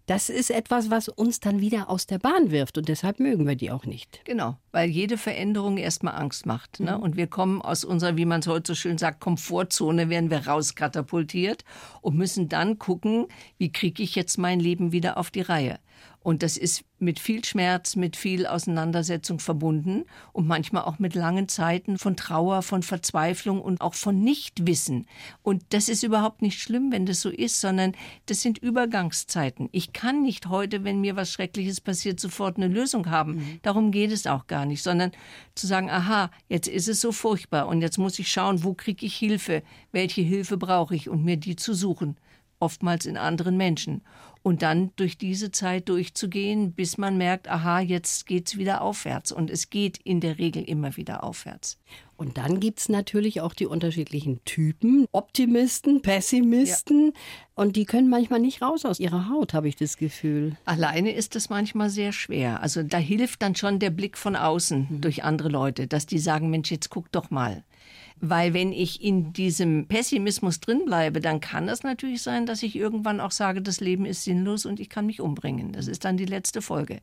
Das 0.09 0.27
ist 0.27 0.49
etwas, 0.49 0.89
was 0.89 1.07
uns 1.07 1.39
dann 1.39 1.61
wieder 1.61 1.87
aus 1.87 2.07
der 2.07 2.17
Bahn 2.17 2.49
wirft 2.49 2.79
und 2.79 2.89
deshalb 2.89 3.19
mögen 3.19 3.45
wir 3.45 3.53
die 3.53 3.69
auch 3.69 3.85
nicht. 3.85 4.21
Genau, 4.25 4.57
weil 4.71 4.89
jede 4.89 5.19
Veränderung 5.19 5.77
erstmal 5.77 6.15
Angst 6.15 6.47
macht. 6.47 6.79
Ne? 6.79 6.97
Und 6.97 7.15
wir 7.15 7.27
kommen 7.27 7.61
aus 7.61 7.85
unserer, 7.85 8.17
wie 8.17 8.25
man 8.25 8.39
es 8.39 8.47
heute 8.47 8.69
so 8.69 8.75
schön 8.75 8.97
sagt, 8.97 9.19
Komfortzone, 9.19 10.09
werden 10.09 10.31
wir 10.31 10.47
rauskatapultiert 10.47 11.63
und 12.01 12.17
müssen 12.17 12.49
dann 12.49 12.79
gucken, 12.79 13.27
wie 13.59 13.71
kriege 13.71 14.01
ich 14.01 14.15
jetzt 14.15 14.39
mein 14.39 14.59
Leben 14.59 14.91
wieder 14.91 15.15
auf 15.19 15.29
die 15.29 15.41
Reihe. 15.41 15.77
Und 16.21 16.43
das 16.43 16.57
ist 16.57 16.83
mit 16.99 17.17
viel 17.17 17.45
Schmerz, 17.45 17.95
mit 17.95 18.17
viel 18.17 18.45
Auseinandersetzung 18.45 19.39
verbunden 19.39 20.03
und 20.33 20.47
manchmal 20.47 20.83
auch 20.83 20.99
mit 20.99 21.15
langen 21.15 21.47
Zeiten 21.47 21.97
von 21.97 22.17
Trauer, 22.17 22.61
von 22.61 22.83
Verzweiflung 22.83 23.61
und 23.61 23.79
auch 23.79 23.93
von 23.93 24.21
Nichtwissen. 24.21 25.07
Und 25.43 25.63
das 25.69 25.87
ist 25.87 26.03
überhaupt 26.03 26.41
nicht 26.41 26.59
schlimm, 26.59 26.91
wenn 26.91 27.05
das 27.05 27.21
so 27.21 27.29
ist, 27.29 27.61
sondern 27.61 27.93
das 28.25 28.41
sind 28.41 28.57
Übergangszeiten. 28.57 29.69
Ich 29.71 29.93
kann 29.93 30.21
nicht 30.21 30.47
heute, 30.47 30.83
wenn 30.83 30.99
mir 30.99 31.15
was 31.15 31.31
Schreckliches 31.31 31.79
passiert, 31.79 32.19
sofort 32.19 32.57
eine 32.57 32.67
Lösung 32.67 33.09
haben. 33.09 33.59
Darum 33.61 33.91
geht 33.91 34.11
es 34.11 34.27
auch 34.27 34.47
gar 34.47 34.65
nicht, 34.65 34.83
sondern 34.83 35.11
zu 35.55 35.67
sagen, 35.67 35.89
aha, 35.89 36.31
jetzt 36.49 36.67
ist 36.67 36.89
es 36.89 36.99
so 36.99 37.13
furchtbar 37.13 37.67
und 37.67 37.81
jetzt 37.81 37.97
muss 37.97 38.19
ich 38.19 38.29
schauen, 38.29 38.63
wo 38.65 38.73
kriege 38.73 39.05
ich 39.05 39.15
Hilfe, 39.15 39.63
welche 39.93 40.21
Hilfe 40.21 40.57
brauche 40.57 40.95
ich 40.95 41.07
und 41.07 41.23
mir 41.23 41.37
die 41.37 41.55
zu 41.55 41.73
suchen 41.73 42.17
oftmals 42.59 43.05
in 43.05 43.17
anderen 43.17 43.57
Menschen. 43.57 44.01
Und 44.41 44.61
dann 44.61 44.91
durch 44.95 45.17
diese 45.17 45.51
Zeit 45.51 45.89
durchzugehen, 45.89 46.71
bis 46.71 46.97
man 46.97 47.17
merkt, 47.17 47.49
aha, 47.49 47.81
jetzt 47.81 48.25
geht's 48.25 48.57
wieder 48.57 48.81
aufwärts. 48.81 49.31
Und 49.31 49.49
es 49.49 49.69
geht 49.69 49.97
in 49.97 50.21
der 50.21 50.37
Regel 50.37 50.63
immer 50.63 50.95
wieder 50.95 51.23
aufwärts. 51.23 51.77
Und 52.15 52.37
dann 52.37 52.59
gibt's 52.59 52.89
natürlich 52.89 53.39
auch 53.39 53.53
die 53.53 53.65
unterschiedlichen 53.65 54.43
Typen. 54.43 55.05
Optimisten, 55.13 56.01
Pessimisten. 56.01 57.13
Und 57.55 57.75
die 57.75 57.85
können 57.85 58.09
manchmal 58.09 58.39
nicht 58.39 58.61
raus 58.61 58.85
aus 58.85 58.99
ihrer 58.99 59.29
Haut, 59.29 59.53
habe 59.53 59.69
ich 59.69 59.75
das 59.75 59.95
Gefühl. 59.95 60.57
Alleine 60.65 61.13
ist 61.13 61.35
es 61.35 61.49
manchmal 61.49 61.89
sehr 61.89 62.11
schwer. 62.11 62.61
Also 62.61 62.83
da 62.83 62.97
hilft 62.97 63.41
dann 63.41 63.55
schon 63.55 63.79
der 63.79 63.89
Blick 63.89 64.17
von 64.17 64.35
außen 64.35 64.99
durch 65.01 65.23
andere 65.23 65.49
Leute, 65.49 65.87
dass 65.87 66.05
die 66.05 66.19
sagen, 66.19 66.49
Mensch, 66.49 66.71
jetzt 66.71 66.89
guck 66.89 67.11
doch 67.11 67.29
mal. 67.29 67.63
Weil 68.21 68.53
wenn 68.53 68.73
ich 68.73 69.01
in 69.01 69.31
diesem 69.31 69.87
Pessimismus 69.87 70.59
drin 70.59 70.83
bleibe, 70.85 71.21
dann 71.21 71.39
kann 71.39 71.67
das 71.67 71.83
natürlich 71.83 72.21
sein, 72.21 72.45
dass 72.45 72.63
ich 72.63 72.75
irgendwann 72.75 73.19
auch 73.21 73.31
sage, 73.31 73.61
das 73.61 73.79
Leben 73.79 74.05
ist 74.05 74.25
sinnlos 74.25 74.65
und 74.65 74.79
ich 74.79 74.89
kann 74.89 75.05
mich 75.05 75.21
umbringen. 75.21 75.71
Das 75.71 75.87
ist 75.87 76.03
dann 76.03 76.17
die 76.17 76.25
letzte 76.25 76.61
Folge. 76.61 76.99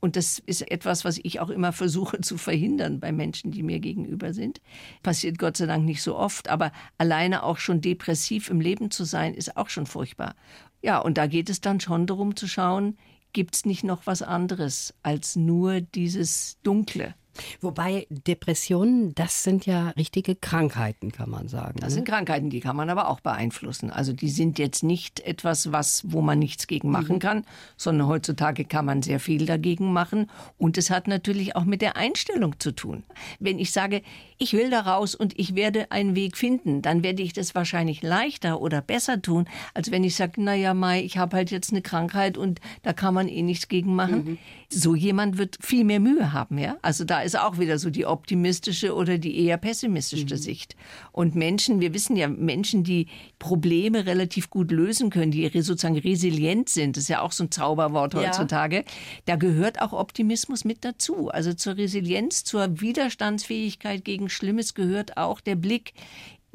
Und 0.00 0.16
das 0.16 0.40
ist 0.40 0.68
etwas, 0.70 1.04
was 1.04 1.20
ich 1.22 1.38
auch 1.38 1.50
immer 1.50 1.72
versuche 1.72 2.20
zu 2.20 2.36
verhindern 2.36 2.98
bei 2.98 3.12
Menschen, 3.12 3.52
die 3.52 3.62
mir 3.62 3.78
gegenüber 3.78 4.32
sind. 4.32 4.60
Passiert 5.02 5.38
Gott 5.38 5.56
sei 5.56 5.66
Dank 5.66 5.84
nicht 5.84 6.02
so 6.02 6.16
oft, 6.16 6.48
aber 6.48 6.72
alleine 6.98 7.44
auch 7.44 7.58
schon 7.58 7.80
depressiv 7.80 8.50
im 8.50 8.60
Leben 8.60 8.90
zu 8.90 9.04
sein, 9.04 9.34
ist 9.34 9.56
auch 9.56 9.68
schon 9.68 9.86
furchtbar. 9.86 10.34
Ja, 10.82 10.98
und 10.98 11.16
da 11.16 11.26
geht 11.26 11.48
es 11.48 11.60
dann 11.60 11.80
schon 11.80 12.06
darum 12.06 12.34
zu 12.36 12.48
schauen, 12.48 12.96
gibt 13.32 13.54
es 13.54 13.66
nicht 13.66 13.84
noch 13.84 14.06
was 14.06 14.22
anderes 14.22 14.94
als 15.02 15.36
nur 15.36 15.80
dieses 15.80 16.58
Dunkle? 16.62 17.14
Wobei 17.60 18.06
Depressionen, 18.10 19.14
das 19.14 19.42
sind 19.42 19.66
ja 19.66 19.90
richtige 19.90 20.34
Krankheiten, 20.34 21.12
kann 21.12 21.30
man 21.30 21.48
sagen. 21.48 21.78
Das 21.80 21.90
ne? 21.90 21.94
sind 21.96 22.08
Krankheiten, 22.08 22.50
die 22.50 22.60
kann 22.60 22.76
man 22.76 22.90
aber 22.90 23.08
auch 23.08 23.20
beeinflussen. 23.20 23.90
Also 23.90 24.12
die 24.12 24.28
sind 24.28 24.58
jetzt 24.58 24.82
nicht 24.82 25.20
etwas, 25.20 25.72
was, 25.72 26.04
wo 26.06 26.20
man 26.20 26.38
nichts 26.38 26.66
gegen 26.66 26.90
machen 26.90 27.16
mhm. 27.16 27.20
kann, 27.20 27.44
sondern 27.76 28.08
heutzutage 28.08 28.64
kann 28.64 28.84
man 28.84 29.02
sehr 29.02 29.20
viel 29.20 29.46
dagegen 29.46 29.92
machen. 29.92 30.30
Und 30.58 30.78
es 30.78 30.90
hat 30.90 31.08
natürlich 31.08 31.56
auch 31.56 31.64
mit 31.64 31.82
der 31.82 31.96
Einstellung 31.96 32.58
zu 32.58 32.72
tun. 32.72 33.04
Wenn 33.38 33.58
ich 33.58 33.72
sage, 33.72 34.02
ich 34.38 34.52
will 34.52 34.70
da 34.70 34.80
raus 34.80 35.14
und 35.14 35.38
ich 35.38 35.54
werde 35.54 35.90
einen 35.90 36.14
Weg 36.14 36.36
finden, 36.36 36.82
dann 36.82 37.02
werde 37.02 37.22
ich 37.22 37.32
das 37.32 37.54
wahrscheinlich 37.54 38.02
leichter 38.02 38.60
oder 38.60 38.82
besser 38.82 39.22
tun, 39.22 39.48
als 39.72 39.90
wenn 39.90 40.04
ich 40.04 40.14
sage, 40.14 40.42
naja, 40.42 40.74
Mai, 40.74 41.02
ich 41.02 41.16
habe 41.16 41.36
halt 41.36 41.50
jetzt 41.50 41.70
eine 41.70 41.82
Krankheit 41.82 42.36
und 42.36 42.60
da 42.82 42.92
kann 42.92 43.14
man 43.14 43.28
eh 43.28 43.42
nichts 43.42 43.68
gegen 43.68 43.94
machen. 43.94 44.24
Mhm. 44.24 44.38
So 44.68 44.94
jemand 44.94 45.38
wird 45.38 45.58
viel 45.60 45.84
mehr 45.84 46.00
Mühe 46.00 46.32
haben, 46.32 46.58
ja. 46.58 46.76
Also 46.82 47.04
da 47.04 47.22
ist 47.26 47.38
auch 47.38 47.58
wieder 47.58 47.78
so 47.78 47.90
die 47.90 48.06
optimistische 48.06 48.94
oder 48.94 49.18
die 49.18 49.44
eher 49.44 49.56
pessimistische 49.56 50.24
mhm. 50.24 50.38
Sicht. 50.38 50.76
Und 51.12 51.34
Menschen, 51.34 51.80
wir 51.80 51.92
wissen 51.92 52.16
ja, 52.16 52.28
Menschen, 52.28 52.84
die 52.84 53.08
Probleme 53.38 54.06
relativ 54.06 54.48
gut 54.48 54.70
lösen 54.70 55.10
können, 55.10 55.30
die 55.30 55.46
sozusagen 55.60 55.98
resilient 55.98 56.68
sind, 56.68 56.96
das 56.96 57.04
ist 57.04 57.08
ja 57.08 57.20
auch 57.20 57.32
so 57.32 57.44
ein 57.44 57.50
Zauberwort 57.50 58.14
heutzutage, 58.14 58.76
ja. 58.76 58.84
da 59.26 59.36
gehört 59.36 59.82
auch 59.82 59.92
Optimismus 59.92 60.64
mit 60.64 60.84
dazu. 60.84 61.28
Also 61.28 61.52
zur 61.52 61.76
Resilienz, 61.76 62.44
zur 62.44 62.80
Widerstandsfähigkeit 62.80 64.04
gegen 64.04 64.28
Schlimmes 64.28 64.74
gehört 64.74 65.16
auch 65.16 65.40
der 65.40 65.56
Blick 65.56 65.92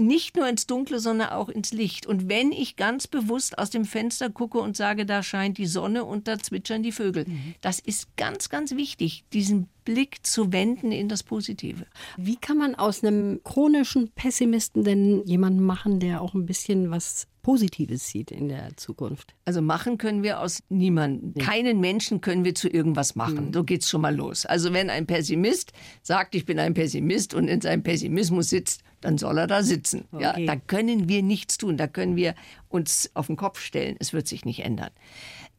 nicht 0.01 0.35
nur 0.35 0.47
ins 0.47 0.67
Dunkle, 0.67 0.99
sondern 0.99 1.29
auch 1.29 1.49
ins 1.49 1.71
Licht. 1.71 2.05
Und 2.05 2.27
wenn 2.29 2.51
ich 2.51 2.75
ganz 2.75 3.07
bewusst 3.07 3.57
aus 3.57 3.69
dem 3.69 3.85
Fenster 3.85 4.29
gucke 4.29 4.59
und 4.59 4.75
sage, 4.75 5.05
da 5.05 5.23
scheint 5.23 5.57
die 5.57 5.67
Sonne 5.67 6.03
und 6.03 6.27
da 6.27 6.37
zwitschern 6.37 6.83
die 6.83 6.91
Vögel, 6.91 7.25
mhm. 7.27 7.55
das 7.61 7.79
ist 7.79 8.15
ganz, 8.17 8.49
ganz 8.49 8.75
wichtig, 8.75 9.23
diesen 9.33 9.69
Blick 9.85 10.25
zu 10.25 10.51
wenden 10.51 10.91
in 10.91 11.09
das 11.09 11.23
Positive. 11.23 11.85
Wie 12.17 12.35
kann 12.35 12.57
man 12.57 12.75
aus 12.75 13.03
einem 13.03 13.41
chronischen 13.43 14.11
Pessimisten 14.11 14.83
denn 14.83 15.23
jemanden 15.25 15.63
machen, 15.63 15.99
der 15.99 16.21
auch 16.21 16.33
ein 16.33 16.45
bisschen 16.45 16.91
was 16.91 17.27
Positives 17.41 18.07
sieht 18.07 18.31
in 18.31 18.49
der 18.49 18.75
Zukunft? 18.77 19.33
Also 19.45 19.61
machen 19.61 19.97
können 19.97 20.23
wir 20.23 20.39
aus 20.39 20.61
niemandem. 20.69 21.33
Nee. 21.35 21.41
Keinen 21.43 21.79
Menschen 21.79 22.21
können 22.21 22.45
wir 22.45 22.55
zu 22.55 22.69
irgendwas 22.69 23.15
machen. 23.15 23.47
Mhm. 23.47 23.53
So 23.53 23.63
geht's 23.63 23.89
schon 23.89 24.01
mal 24.01 24.15
los. 24.15 24.45
Also 24.45 24.73
wenn 24.73 24.89
ein 24.89 25.07
Pessimist 25.07 25.73
sagt, 26.03 26.35
ich 26.35 26.45
bin 26.45 26.59
ein 26.59 26.73
Pessimist 26.73 27.33
und 27.33 27.47
in 27.47 27.61
seinem 27.61 27.83
Pessimismus 27.83 28.49
sitzt, 28.49 28.83
dann 29.01 29.17
soll 29.17 29.37
er 29.39 29.47
da 29.47 29.63
sitzen. 29.63 30.05
Okay. 30.11 30.23
Ja, 30.23 30.45
da 30.45 30.55
können 30.55 31.09
wir 31.09 31.23
nichts 31.23 31.57
tun. 31.57 31.77
Da 31.77 31.87
können 31.87 32.15
wir 32.15 32.35
uns 32.69 33.09
auf 33.15 33.27
den 33.27 33.35
Kopf 33.35 33.59
stellen. 33.59 33.95
Es 33.99 34.13
wird 34.13 34.27
sich 34.27 34.45
nicht 34.45 34.63
ändern. 34.63 34.91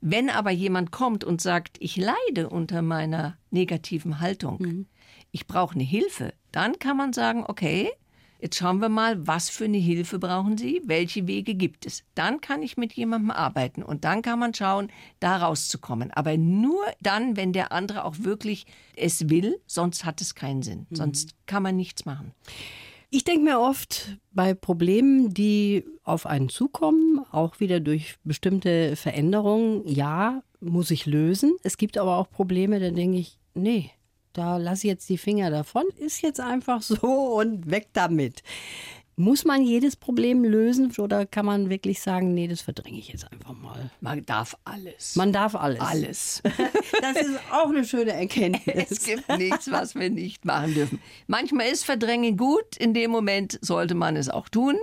Wenn 0.01 0.31
aber 0.31 0.51
jemand 0.51 0.91
kommt 0.91 1.25
und 1.25 1.41
sagt, 1.41 1.77
ich 1.81 1.97
leide 1.97 2.49
unter 2.49 2.83
meiner 2.83 3.37
negativen 3.51 4.21
Haltung, 4.21 4.59
mhm. 4.61 4.87
ich 5.31 5.47
brauche 5.47 5.75
eine 5.75 5.85
Hilfe, 5.85 6.35
dann 6.51 6.79
kann 6.79 6.97
man 6.97 7.13
sagen, 7.13 7.45
okay, 7.47 7.91
jetzt 8.43 8.57
schauen 8.57 8.81
wir 8.81 8.89
mal, 8.89 9.27
was 9.27 9.49
für 9.49 9.65
eine 9.65 9.79
Hilfe 9.79 10.19
brauchen 10.19 10.59
Sie, 10.59 10.83
welche 10.85 11.27
Wege 11.27 11.55
gibt 11.55 11.87
es. 11.87 12.03
Dann 12.15 12.41
kann 12.41 12.63
ich 12.63 12.77
mit 12.77 12.93
jemandem 12.93 13.31
arbeiten 13.31 13.83
und 13.83 14.05
dann 14.05 14.21
kann 14.21 14.39
man 14.39 14.53
schauen, 14.53 14.91
da 15.21 15.37
rauszukommen. 15.37 16.11
Aber 16.11 16.37
nur 16.37 16.83
dann, 17.01 17.37
wenn 17.37 17.53
der 17.53 17.73
andere 17.73 18.05
auch 18.05 18.17
wirklich 18.19 18.67
es 18.97 19.31
will, 19.31 19.61
sonst 19.67 20.05
hat 20.05 20.21
es 20.21 20.35
keinen 20.35 20.63
Sinn. 20.63 20.87
Mhm. 20.91 20.97
Sonst 20.97 21.35
kann 21.47 21.63
man 21.63 21.77
nichts 21.77 22.05
machen. 22.05 22.33
Ich 23.11 23.25
denke 23.25 23.45
mir 23.45 23.61
oft 23.61 24.19
bei 24.33 24.55
Problemen, 24.55 25.33
die 25.33 25.85
auf 26.03 26.27
einen 26.27 26.49
zukommen, 26.49 27.21
auch 27.31 27.61
wieder 27.61 27.79
durch 27.79 28.17
bestimmte 28.25 28.97
Veränderungen, 28.97 29.87
ja, 29.87 30.43
muss 30.61 30.91
ich 30.91 31.07
lösen. 31.07 31.55
Es 31.63 31.77
gibt 31.77 31.99
aber 31.99 32.17
auch 32.17 32.31
Probleme, 32.31 32.81
da 32.81 32.91
denke 32.91 33.19
ich, 33.19 33.39
nee, 33.55 33.91
da 34.33 34.57
lasse 34.57 34.87
ich 34.87 34.93
jetzt 34.93 35.09
die 35.09 35.19
Finger 35.19 35.51
davon, 35.51 35.85
ist 35.99 36.23
jetzt 36.23 36.41
einfach 36.41 36.83
so 36.83 37.37
und 37.37 37.71
weg 37.71 37.89
damit. 37.93 38.43
Muss 39.15 39.45
man 39.45 39.63
jedes 39.63 39.95
Problem 39.95 40.43
lösen 40.43 40.91
oder 40.97 41.27
kann 41.27 41.45
man 41.45 41.69
wirklich 41.69 42.01
sagen, 42.01 42.33
nee, 42.33 42.49
das 42.49 42.63
verdränge 42.63 42.99
ich 42.99 43.09
jetzt 43.09 43.31
einfach 43.31 43.53
mal? 43.53 43.91
Man 44.01 44.25
darf 44.25 44.57
alles. 44.65 45.17
Man 45.17 45.33
darf 45.35 45.55
alles. 45.55 45.81
Alles. 45.81 46.43
Das 47.03 47.17
ist 47.21 47.39
auch 47.51 47.69
eine 47.69 47.85
schöne 47.85 48.13
Erkenntnis. 48.13 48.91
Es 48.91 49.05
gibt 49.05 49.29
nichts, 49.37 49.71
was 49.71 49.95
wir 49.97 50.09
nicht 50.09 50.45
machen 50.45 50.73
dürfen. 50.73 51.01
Manchmal 51.27 51.67
ist 51.67 51.85
Verdrängen 51.85 52.37
gut, 52.37 52.77
in 52.79 52.95
dem 52.95 53.11
Moment 53.11 53.59
sollte 53.61 53.95
man 53.95 54.17
es 54.17 54.29
auch 54.29 54.49
tun, 54.49 54.77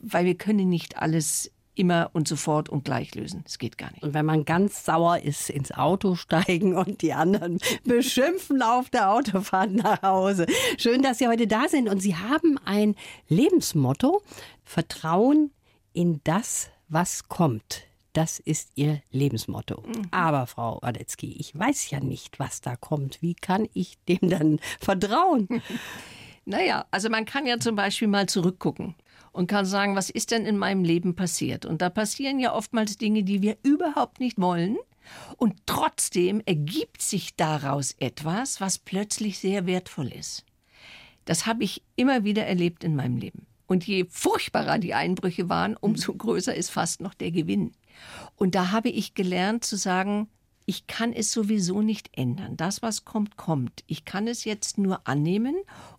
weil 0.00 0.24
wir 0.24 0.34
können 0.34 0.68
nicht 0.68 0.96
alles 0.96 1.52
immer 1.78 2.10
und 2.12 2.26
sofort 2.26 2.68
und 2.68 2.84
gleich 2.84 3.14
lösen. 3.14 3.42
Das 3.44 3.58
geht 3.58 3.78
gar 3.78 3.90
nicht. 3.92 4.02
Und 4.02 4.14
wenn 4.14 4.26
man 4.26 4.44
ganz 4.44 4.84
sauer 4.84 5.18
ist, 5.18 5.50
ins 5.50 5.72
Auto 5.72 6.14
steigen 6.16 6.76
und 6.76 7.02
die 7.02 7.12
anderen 7.12 7.58
beschimpfen 7.84 8.62
auf 8.62 8.90
der 8.90 9.10
Autofahrt 9.10 9.72
nach 9.72 10.02
Hause. 10.02 10.46
Schön, 10.76 11.02
dass 11.02 11.18
Sie 11.18 11.28
heute 11.28 11.46
da 11.46 11.68
sind 11.68 11.88
und 11.88 12.00
Sie 12.00 12.16
haben 12.16 12.58
ein 12.64 12.94
Lebensmotto. 13.28 14.22
Vertrauen 14.64 15.50
in 15.92 16.20
das, 16.24 16.68
was 16.88 17.28
kommt. 17.28 17.84
Das 18.12 18.38
ist 18.40 18.70
Ihr 18.74 19.00
Lebensmotto. 19.10 19.82
Mhm. 19.86 20.08
Aber 20.10 20.46
Frau 20.46 20.78
Radetzky, 20.78 21.36
ich 21.38 21.56
weiß 21.56 21.90
ja 21.90 22.00
nicht, 22.00 22.38
was 22.40 22.60
da 22.60 22.74
kommt. 22.76 23.22
Wie 23.22 23.34
kann 23.34 23.68
ich 23.74 23.98
dem 24.08 24.28
dann 24.28 24.60
vertrauen? 24.80 25.62
Naja, 26.50 26.86
also 26.90 27.10
man 27.10 27.26
kann 27.26 27.44
ja 27.44 27.58
zum 27.58 27.76
Beispiel 27.76 28.08
mal 28.08 28.26
zurückgucken 28.26 28.94
und 29.32 29.46
kann 29.46 29.64
sagen, 29.64 29.96
was 29.96 30.10
ist 30.10 30.30
denn 30.30 30.46
in 30.46 30.58
meinem 30.58 30.84
Leben 30.84 31.14
passiert? 31.14 31.64
Und 31.64 31.82
da 31.82 31.90
passieren 31.90 32.38
ja 32.38 32.54
oftmals 32.54 32.98
Dinge, 32.98 33.22
die 33.22 33.42
wir 33.42 33.56
überhaupt 33.62 34.20
nicht 34.20 34.40
wollen. 34.40 34.76
Und 35.36 35.54
trotzdem 35.66 36.42
ergibt 36.44 37.00
sich 37.00 37.34
daraus 37.36 37.92
etwas, 37.98 38.60
was 38.60 38.78
plötzlich 38.78 39.38
sehr 39.38 39.66
wertvoll 39.66 40.08
ist. 40.08 40.44
Das 41.24 41.46
habe 41.46 41.64
ich 41.64 41.82
immer 41.96 42.24
wieder 42.24 42.46
erlebt 42.46 42.84
in 42.84 42.96
meinem 42.96 43.16
Leben. 43.16 43.46
Und 43.66 43.86
je 43.86 44.06
furchtbarer 44.08 44.78
die 44.78 44.94
Einbrüche 44.94 45.48
waren, 45.48 45.76
umso 45.76 46.14
größer 46.14 46.54
ist 46.54 46.70
fast 46.70 47.00
noch 47.00 47.14
der 47.14 47.30
Gewinn. 47.30 47.72
Und 48.36 48.54
da 48.54 48.70
habe 48.70 48.88
ich 48.88 49.14
gelernt 49.14 49.64
zu 49.64 49.76
sagen, 49.76 50.28
ich 50.64 50.86
kann 50.86 51.12
es 51.12 51.32
sowieso 51.32 51.82
nicht 51.82 52.10
ändern. 52.16 52.56
Das, 52.56 52.82
was 52.82 53.04
kommt, 53.04 53.36
kommt. 53.36 53.84
Ich 53.86 54.04
kann 54.04 54.26
es 54.26 54.44
jetzt 54.44 54.78
nur 54.78 55.06
annehmen 55.06 55.54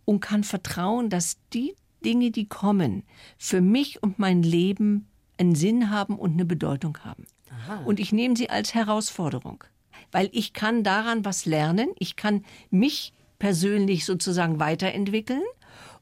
und 0.05 0.19
kann 0.19 0.43
vertrauen, 0.43 1.09
dass 1.09 1.37
die 1.53 1.75
Dinge, 2.03 2.31
die 2.31 2.47
kommen, 2.47 3.03
für 3.37 3.61
mich 3.61 4.01
und 4.03 4.19
mein 4.19 4.43
Leben 4.43 5.07
einen 5.37 5.55
Sinn 5.55 5.89
haben 5.89 6.17
und 6.17 6.33
eine 6.33 6.45
Bedeutung 6.45 6.97
haben. 7.03 7.25
Aha. 7.49 7.83
Und 7.85 7.99
ich 7.99 8.11
nehme 8.11 8.35
sie 8.35 8.49
als 8.49 8.73
Herausforderung, 8.73 9.63
weil 10.11 10.29
ich 10.31 10.53
kann 10.53 10.83
daran 10.83 11.25
was 11.25 11.45
lernen, 11.45 11.89
ich 11.97 12.15
kann 12.15 12.45
mich 12.69 13.13
persönlich 13.39 14.05
sozusagen 14.05 14.59
weiterentwickeln 14.59 15.43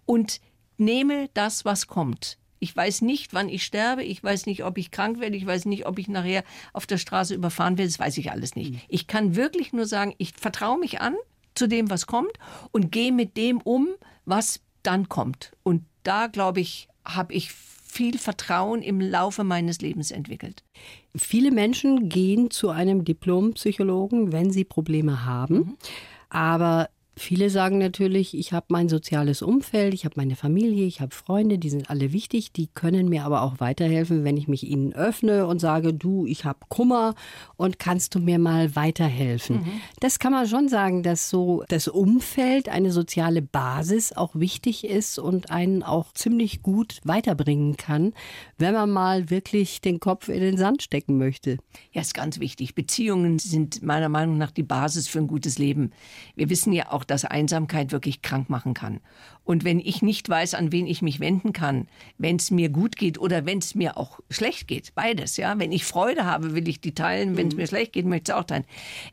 und 0.05 0.41
nehme 0.77 1.29
das, 1.33 1.65
was 1.65 1.87
kommt. 1.87 2.37
Ich 2.59 2.75
weiß 2.75 3.01
nicht, 3.01 3.33
wann 3.33 3.49
ich 3.49 3.63
sterbe, 3.63 4.03
ich 4.03 4.23
weiß 4.23 4.47
nicht, 4.47 4.63
ob 4.63 4.79
ich 4.79 4.89
krank 4.89 5.19
werde, 5.19 5.37
ich 5.37 5.45
weiß 5.45 5.65
nicht, 5.65 5.85
ob 5.85 5.99
ich 5.99 6.07
nachher 6.07 6.43
auf 6.73 6.87
der 6.87 6.97
Straße 6.97 7.35
überfahren 7.35 7.77
werde, 7.77 7.91
das 7.91 7.99
weiß 7.99 8.17
ich 8.17 8.31
alles 8.31 8.55
nicht. 8.55 8.71
Mhm. 8.71 8.81
Ich 8.87 9.05
kann 9.05 9.35
wirklich 9.35 9.73
nur 9.73 9.85
sagen, 9.85 10.15
ich 10.17 10.33
vertraue 10.33 10.79
mich 10.79 10.99
an 10.99 11.15
zu 11.53 11.67
dem, 11.67 11.89
was 11.91 12.07
kommt 12.07 12.33
und 12.71 12.91
gehe 12.91 13.11
mit 13.11 13.37
dem 13.37 13.61
um, 13.61 13.89
was 14.25 14.61
dann 14.83 15.09
kommt. 15.09 15.51
Und 15.63 15.83
da, 16.03 16.27
glaube 16.27 16.59
ich, 16.59 16.87
habe 17.05 17.33
ich 17.33 17.51
viel 17.51 18.17
Vertrauen 18.17 18.81
im 18.81 19.01
Laufe 19.01 19.43
meines 19.43 19.81
Lebens 19.81 20.11
entwickelt. 20.11 20.63
Viele 21.15 21.51
Menschen 21.51 22.09
gehen 22.09 22.51
zu 22.51 22.69
einem 22.69 23.03
Diplompsychologen, 23.05 24.31
wenn 24.31 24.51
sie 24.51 24.65
Probleme 24.65 25.25
haben. 25.25 25.55
Mhm. 25.55 25.77
Aber 26.29 26.89
Viele 27.17 27.49
sagen 27.49 27.79
natürlich, 27.79 28.37
ich 28.37 28.53
habe 28.53 28.67
mein 28.69 28.89
soziales 28.89 29.41
Umfeld, 29.41 29.95
ich 29.95 30.05
habe 30.05 30.13
meine 30.17 30.35
Familie, 30.35 30.85
ich 30.85 31.01
habe 31.01 31.15
Freunde, 31.15 31.57
die 31.57 31.71
sind 31.71 31.89
alle 31.89 32.13
wichtig, 32.13 32.51
die 32.51 32.67
können 32.67 33.09
mir 33.09 33.25
aber 33.25 33.41
auch 33.41 33.59
weiterhelfen, 33.59 34.23
wenn 34.23 34.37
ich 34.37 34.47
mich 34.47 34.63
ihnen 34.63 34.93
öffne 34.93 35.47
und 35.47 35.59
sage, 35.59 35.95
du, 35.95 36.27
ich 36.27 36.45
habe 36.45 36.59
Kummer 36.69 37.15
und 37.55 37.79
kannst 37.79 38.13
du 38.13 38.19
mir 38.19 38.37
mal 38.37 38.75
weiterhelfen. 38.75 39.57
Mhm. 39.57 39.81
Das 39.99 40.19
kann 40.19 40.31
man 40.31 40.47
schon 40.47 40.69
sagen, 40.69 41.01
dass 41.01 41.29
so 41.29 41.63
das 41.69 41.87
Umfeld, 41.87 42.69
eine 42.69 42.91
soziale 42.91 43.41
Basis 43.41 44.13
auch 44.13 44.35
wichtig 44.35 44.83
ist 44.83 45.17
und 45.17 45.49
einen 45.49 45.81
auch 45.81 46.13
ziemlich 46.13 46.61
gut 46.61 46.99
weiterbringen 47.03 47.77
kann, 47.77 48.13
wenn 48.59 48.75
man 48.75 48.91
mal 48.91 49.31
wirklich 49.31 49.81
den 49.81 49.99
Kopf 49.99 50.29
in 50.29 50.41
den 50.41 50.57
Sand 50.57 50.83
stecken 50.83 51.17
möchte. 51.17 51.57
Ja, 51.91 52.01
ist 52.01 52.13
ganz 52.13 52.39
wichtig. 52.39 52.75
Beziehungen 52.75 53.39
sind 53.39 53.81
meiner 53.81 54.09
Meinung 54.09 54.37
nach 54.37 54.51
die 54.51 54.61
Basis 54.61 55.07
für 55.07 55.17
ein 55.17 55.27
gutes 55.27 55.57
Leben. 55.57 55.91
Wir 56.35 56.51
wissen 56.51 56.73
ja 56.73 56.91
auch, 56.91 57.06
dass 57.07 57.25
Einsamkeit 57.25 57.91
wirklich 57.91 58.21
krank 58.21 58.49
machen 58.49 58.73
kann. 58.73 58.99
Und 59.43 59.63
wenn 59.63 59.79
ich 59.79 60.01
nicht 60.01 60.27
weiß, 60.27 60.53
an 60.53 60.71
wen 60.71 60.87
ich 60.87 61.01
mich 61.01 61.19
wenden 61.19 61.53
kann, 61.53 61.87
wenn 62.17 62.35
es 62.35 62.51
mir 62.51 62.69
gut 62.69 62.97
geht 62.97 63.17
oder 63.17 63.45
wenn 63.45 63.59
es 63.59 63.75
mir 63.75 63.97
auch 63.97 64.19
schlecht 64.29 64.67
geht, 64.67 64.93
beides, 64.93 65.37
ja. 65.37 65.57
Wenn 65.57 65.71
ich 65.71 65.85
Freude 65.85 66.25
habe, 66.25 66.53
will 66.53 66.67
ich 66.67 66.81
die 66.81 66.93
teilen. 66.93 67.37
Wenn 67.37 67.47
es 67.47 67.53
mhm. 67.53 67.61
mir 67.61 67.67
schlecht 67.67 67.93
geht, 67.93 68.05
möchte 68.05 68.31
ich 68.31 68.35
es 68.35 68.41
auch 68.41 68.45
teilen. 68.45 68.65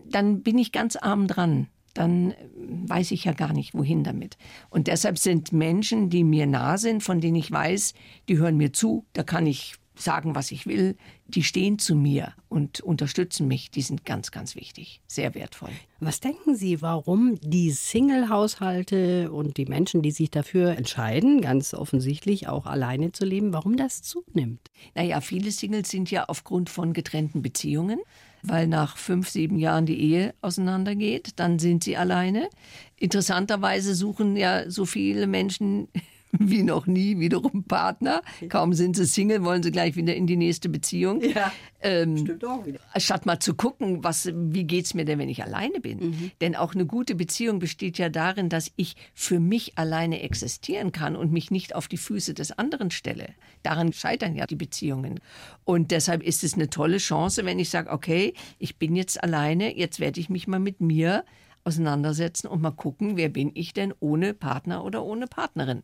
Dann 0.05 0.43
bin 0.43 0.59
ich 0.59 0.73
ganz 0.73 0.97
arm 0.97 1.27
dran 1.27 1.69
dann 1.95 2.35
weiß 2.57 3.13
ich 3.13 3.25
ja 3.25 3.33
gar 3.33 3.53
nicht, 3.53 3.73
wohin 3.73 4.03
damit. 4.03 4.37
Und 4.69 4.89
deshalb 4.89 5.17
sind 5.17 5.53
Menschen, 5.53 6.11
die 6.11 6.25
mir 6.25 6.47
nah 6.47 6.77
sind, 6.77 7.05
von 7.05 7.21
denen 7.21 7.37
ich 7.37 7.51
weiß, 7.51 7.95
die 8.29 8.37
hören 8.37 8.57
mir 8.57 8.73
zu, 8.73 9.07
da 9.13 9.23
kann 9.23 9.47
ich 9.47 9.77
sagen, 9.97 10.35
was 10.35 10.51
ich 10.51 10.67
will, 10.67 10.97
die 11.27 11.43
stehen 11.43 11.79
zu 11.79 11.95
mir 11.95 12.35
und 12.49 12.81
unterstützen 12.81 13.49
mich, 13.49 13.71
die 13.71 13.83
sind 13.83 14.05
ganz, 14.05 14.31
ganz 14.31 14.57
wichtig, 14.57 15.01
sehr 15.07 15.35
wertvoll. 15.35 15.71
Was 16.01 16.21
denken 16.21 16.57
Sie, 16.57 16.83
warum 16.83 17.37
die 17.41 17.71
Single-Haushalte 17.71 19.33
und 19.33 19.57
die 19.57 19.67
Menschen, 19.67 20.03
die 20.03 20.11
sich 20.11 20.31
dafür 20.31 20.77
entscheiden, 20.77 21.41
ganz 21.41 21.75
offensichtlich 21.75 22.49
auch 22.49 22.67
alleine 22.67 23.13
zu 23.13 23.25
leben, 23.25 23.53
warum 23.53 23.77
das 23.77 24.03
zunimmt? 24.03 24.71
Naja, 24.95 25.21
viele 25.21 25.51
Singles 25.51 25.89
sind 25.89 26.11
ja 26.11 26.25
aufgrund 26.25 26.71
von 26.71 26.93
getrennten 26.93 27.43
Beziehungen 27.43 28.01
weil 28.47 28.67
nach 28.67 28.99
fünf, 28.99 29.31
sieben 29.31 29.59
Jahren 29.59 29.87
die 29.87 29.99
Ehe 29.99 30.35
auseinandergeht, 30.43 31.33
dann 31.37 31.59
sind 31.59 31.83
sie 31.83 31.97
alleine. 31.97 32.51
Interessanterweise 32.97 33.95
suchen 33.95 34.37
ja 34.37 34.71
so 34.71 34.85
viele 34.85 35.27
Menschen 35.27 35.89
wie 36.39 36.63
noch 36.63 36.87
nie 36.87 37.19
wiederum 37.19 37.65
Partner. 37.65 38.23
Kaum 38.49 38.73
sind 38.73 38.97
sie 38.97 39.07
Single, 39.07 39.45
wollen 39.45 39.63
sie 39.63 39.71
gleich 39.71 39.97
wieder 39.97 40.15
in 40.15 40.27
die 40.27 40.37
nächste 40.37 40.69
Beziehung. 40.69 41.23
Ja, 41.23 41.53
ähm, 41.81 42.17
stimmt 42.19 42.45
auch 42.45 42.65
wieder. 42.67 42.81
Statt 42.97 43.27
mal 43.27 43.39
zu 43.39 43.55
gucken, 43.55 44.03
was, 44.03 44.31
wie 44.35 44.65
geht's 44.65 44.95
mir 44.95 45.05
denn, 45.05 45.19
wenn 45.19 45.29
ich 45.29 45.43
alleine 45.43 45.81
bin? 45.81 45.99
Mhm. 45.99 46.31
Denn 46.41 46.57
auch 46.57 46.75
eine 46.75 46.87
gute 46.87 47.15
Beziehung 47.15 47.59
besteht 47.59 47.99
ja 47.99 48.09
darin, 48.09 48.49
dass 48.49 48.71
ich 48.77 48.97
für 49.15 49.41
mich 49.41 49.79
alleine 49.79 50.23
existieren 50.23 50.93
kann 50.93 51.17
und 51.17 51.33
mich 51.33 51.51
nicht 51.51 51.75
auf 51.75 51.89
die 51.89 51.97
Füße 51.97 52.35
des 52.35 52.53
anderen 52.59 52.91
stelle. 52.91 53.29
Daran 53.63 53.93
scheitern 53.93 54.35
ja 54.35 54.47
die 54.47 54.57
Beziehungen. 54.57 55.21
Und 55.65 55.91
deshalb 55.91 56.23
ist 56.23 56.45
es 56.45 56.55
eine 56.55 56.71
tolle 56.71 56.99
Chance, 56.99 57.45
wenn 57.45 57.59
ich 57.59 57.71
sage, 57.71 57.91
okay, 57.91 58.35
ich 58.59 58.77
bin 58.77 58.97
jetzt 58.97 59.23
alleine, 59.23 59.77
jetzt 59.77 60.01
werde 60.01 60.21
ich 60.21 60.29
mich 60.29 60.47
mal 60.47 60.61
mit 60.61 60.81
mir 60.81 61.25
auseinandersetzen 61.65 62.47
und 62.47 62.63
mal 62.63 62.71
gucken, 62.71 63.17
wer 63.17 63.29
bin 63.29 63.51
ich 63.55 63.73
denn 63.73 63.95
ohne 64.01 64.35
Partner 64.35 64.85
oder 64.85 65.05
ohne 65.05 65.27
Partnerin. 65.27 65.83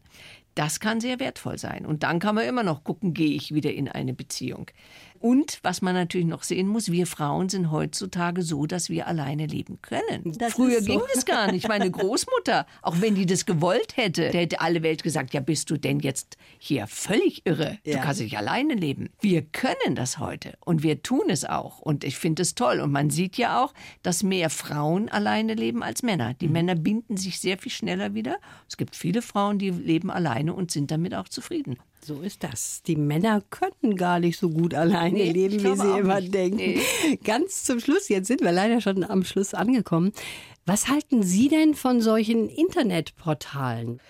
Das 0.55 0.81
kann 0.81 1.01
sehr 1.01 1.21
wertvoll 1.21 1.59
sein. 1.59 1.87
Und 1.87 2.03
dann 2.03 2.19
kann 2.19 2.35
man 2.35 2.47
immer 2.47 2.63
noch 2.63 2.85
gucken, 2.85 3.15
gehe 3.15 3.35
ich 3.35 3.55
wieder 3.55 3.73
in 3.73 3.89
eine 3.89 4.13
Beziehung. 4.13 4.71
Und 5.21 5.59
was 5.63 5.83
man 5.83 5.95
natürlich 5.95 6.27
noch 6.27 6.43
sehen 6.43 6.67
muss, 6.67 6.91
wir 6.91 7.07
Frauen 7.07 7.51
sind 7.51 7.71
heutzutage 7.71 8.43
so, 8.43 8.65
dass 8.65 8.89
wir 8.89 9.07
alleine 9.07 9.47
leben 9.47 9.79
können. 9.83 10.33
Das 10.39 10.55
Früher 10.55 10.81
so. 10.81 10.87
ging 10.87 11.03
es 11.15 11.27
gar 11.27 11.53
nicht. 11.53 11.69
Meine 11.69 11.91
Großmutter, 11.91 12.67
auch 12.81 13.03
wenn 13.03 13.15
die 13.15 13.27
das 13.27 13.45
gewollt 13.45 13.99
hätte, 13.99 14.31
der 14.31 14.41
hätte 14.41 14.63
alle 14.63 14.83
Welt 14.83 15.03
gesagt, 15.03 15.35
ja, 15.35 15.41
bist 15.41 15.69
du 15.69 15.77
denn 15.77 16.01
jetzt 16.01 16.39
hier 16.59 16.87
völlig 16.87 17.43
irre? 17.45 17.79
Du 17.85 17.91
ja. 17.91 17.99
kannst 17.99 18.23
nicht 18.23 18.39
alleine 18.39 18.73
leben. 18.73 19.11
Wir 19.21 19.43
können 19.43 19.95
das 19.95 20.19
heute 20.19 20.57
und 20.65 20.83
wir 20.83 21.03
tun 21.03 21.29
es 21.29 21.45
auch. 21.45 21.81
Und 21.81 22.03
ich 22.03 22.17
finde 22.17 22.41
es 22.41 22.55
toll. 22.55 22.81
Und 22.81 22.91
man 22.91 23.11
sieht 23.11 23.37
ja 23.37 23.63
auch, 23.63 23.75
dass 24.03 24.23
mehr 24.23 24.49
Frauen 24.49 25.11
alleine 25.11 25.53
leben 25.53 25.83
als 25.83 26.03
Männer. 26.03 26.33
Die 26.33 26.47
mhm. 26.47 26.53
Männer 26.55 26.75
binden 26.77 27.19
sich 27.19 27.41
sehr 27.41 27.59
viel 27.59 27.73
schneller 27.73 28.15
wieder. 28.15 28.39
Es 28.67 28.79
gibt 28.79 28.97
viele 28.97 29.21
Frauen, 29.21 29.59
die 29.59 29.69
leben 29.69 30.11
alleine 30.11 30.55
und 30.55 30.71
sind 30.71 30.91
damit 30.91 31.15
auch 31.15 31.29
zufrieden. 31.29 31.77
So 32.03 32.23
ist 32.23 32.43
das. 32.45 32.83
Die 32.83 32.97
Männer 32.97 33.43
können 33.51 33.97
gar 33.97 34.21
nicht 34.21 34.39
so 34.39 34.49
gut 34.49 34.75
alleine 34.75 35.19
nee, 35.19 35.33
leben, 35.33 35.63
wie 35.63 35.77
sie 35.77 35.99
immer 35.99 36.21
nicht. 36.21 36.33
denken. 36.35 36.57
Nee. 36.57 37.17
Ganz 37.23 37.65
zum 37.65 37.79
Schluss, 37.79 38.09
jetzt 38.09 38.27
sind 38.27 38.41
wir 38.41 38.53
leider 38.53 38.81
schon 38.81 39.05
am 39.05 39.23
Schluss 39.23 39.53
angekommen. 39.53 40.13
Was 40.65 40.89
halten 40.89 41.23
Sie 41.23 41.49
denn 41.49 41.75
von 41.75 42.01
solchen 42.01 42.49
Internetportalen? 42.49 44.01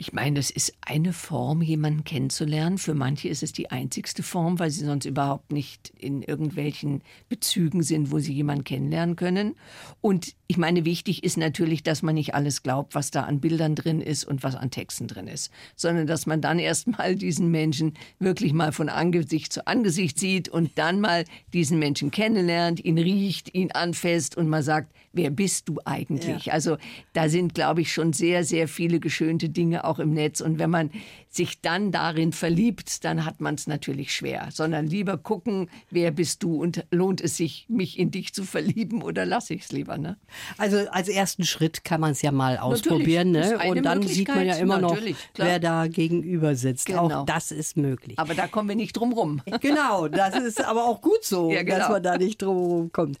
Ich 0.00 0.14
meine, 0.14 0.36
das 0.36 0.50
ist 0.50 0.72
eine 0.80 1.12
Form, 1.12 1.60
jemanden 1.60 2.04
kennenzulernen. 2.04 2.78
Für 2.78 2.94
manche 2.94 3.28
ist 3.28 3.42
es 3.42 3.52
die 3.52 3.70
einzigste 3.70 4.22
Form, 4.22 4.58
weil 4.58 4.70
sie 4.70 4.86
sonst 4.86 5.04
überhaupt 5.04 5.52
nicht 5.52 5.92
in 5.98 6.22
irgendwelchen 6.22 7.02
Bezügen 7.28 7.82
sind, 7.82 8.10
wo 8.10 8.18
sie 8.18 8.32
jemanden 8.32 8.64
kennenlernen 8.64 9.14
können. 9.14 9.56
Und 10.00 10.34
ich 10.46 10.56
meine, 10.56 10.86
wichtig 10.86 11.22
ist 11.22 11.36
natürlich, 11.36 11.82
dass 11.82 12.00
man 12.00 12.14
nicht 12.14 12.34
alles 12.34 12.62
glaubt, 12.62 12.94
was 12.94 13.10
da 13.10 13.24
an 13.24 13.40
Bildern 13.40 13.74
drin 13.74 14.00
ist 14.00 14.24
und 14.24 14.42
was 14.42 14.56
an 14.56 14.70
Texten 14.70 15.06
drin 15.06 15.28
ist, 15.28 15.52
sondern 15.76 16.06
dass 16.06 16.24
man 16.24 16.40
dann 16.40 16.58
erstmal 16.58 17.14
diesen 17.14 17.50
Menschen 17.50 17.92
wirklich 18.18 18.54
mal 18.54 18.72
von 18.72 18.88
Angesicht 18.88 19.52
zu 19.52 19.66
Angesicht 19.66 20.18
sieht 20.18 20.48
und 20.48 20.78
dann 20.78 21.00
mal 21.00 21.26
diesen 21.52 21.78
Menschen 21.78 22.10
kennenlernt, 22.10 22.82
ihn 22.82 22.96
riecht, 22.96 23.54
ihn 23.54 23.70
anfasst 23.72 24.34
und 24.34 24.48
mal 24.48 24.62
sagt, 24.62 24.94
wer 25.12 25.30
bist 25.30 25.68
du 25.68 25.78
eigentlich? 25.84 26.46
Ja. 26.46 26.54
Also 26.54 26.78
da 27.12 27.28
sind, 27.28 27.54
glaube 27.54 27.82
ich, 27.82 27.92
schon 27.92 28.12
sehr, 28.12 28.44
sehr 28.44 28.66
viele 28.68 28.98
geschönte 28.98 29.48
Dinge 29.48 29.84
auch 29.90 29.98
im 29.98 30.14
Netz. 30.14 30.40
Und 30.40 30.58
wenn 30.58 30.70
man 30.70 30.90
sich 31.30 31.60
dann 31.60 31.92
darin 31.92 32.32
verliebt, 32.32 33.04
dann 33.04 33.24
hat 33.24 33.40
man 33.40 33.54
es 33.54 33.68
natürlich 33.68 34.12
schwer. 34.12 34.48
Sondern 34.52 34.86
lieber 34.86 35.16
gucken, 35.16 35.70
wer 35.90 36.10
bist 36.10 36.42
du 36.42 36.60
und 36.60 36.84
lohnt 36.90 37.20
es 37.20 37.36
sich, 37.36 37.66
mich 37.68 37.98
in 37.98 38.10
dich 38.10 38.34
zu 38.34 38.44
verlieben 38.44 39.02
oder 39.02 39.24
lasse 39.24 39.54
ich 39.54 39.62
es 39.62 39.72
lieber. 39.72 39.96
Ne? 39.96 40.16
Also 40.58 40.78
als 40.90 41.08
ersten 41.08 41.44
Schritt 41.44 41.84
kann 41.84 42.00
man 42.00 42.12
es 42.12 42.22
ja 42.22 42.32
mal 42.32 42.58
ausprobieren. 42.58 43.30
Ne? 43.30 43.58
Und 43.68 43.84
dann 43.84 44.02
sieht 44.02 44.28
man 44.28 44.44
ja 44.44 44.56
immer 44.56 44.78
noch, 44.78 44.98
wer 45.36 45.60
da 45.60 45.86
gegenüber 45.86 46.56
sitzt. 46.56 46.86
Genau. 46.86 47.20
Auch 47.20 47.26
das 47.26 47.52
ist 47.52 47.76
möglich. 47.76 48.18
Aber 48.18 48.34
da 48.34 48.48
kommen 48.48 48.68
wir 48.68 48.76
nicht 48.76 48.96
drum 48.96 49.12
rum. 49.12 49.42
Genau, 49.60 50.08
das 50.08 50.36
ist 50.36 50.64
aber 50.64 50.86
auch 50.86 51.02
gut 51.02 51.22
so, 51.22 51.50
ja, 51.50 51.62
genau. 51.62 51.78
dass 51.78 51.88
man 51.90 52.02
da 52.02 52.16
nicht 52.16 52.40
drum 52.40 52.56
rum 52.56 52.92
kommt. 52.92 53.18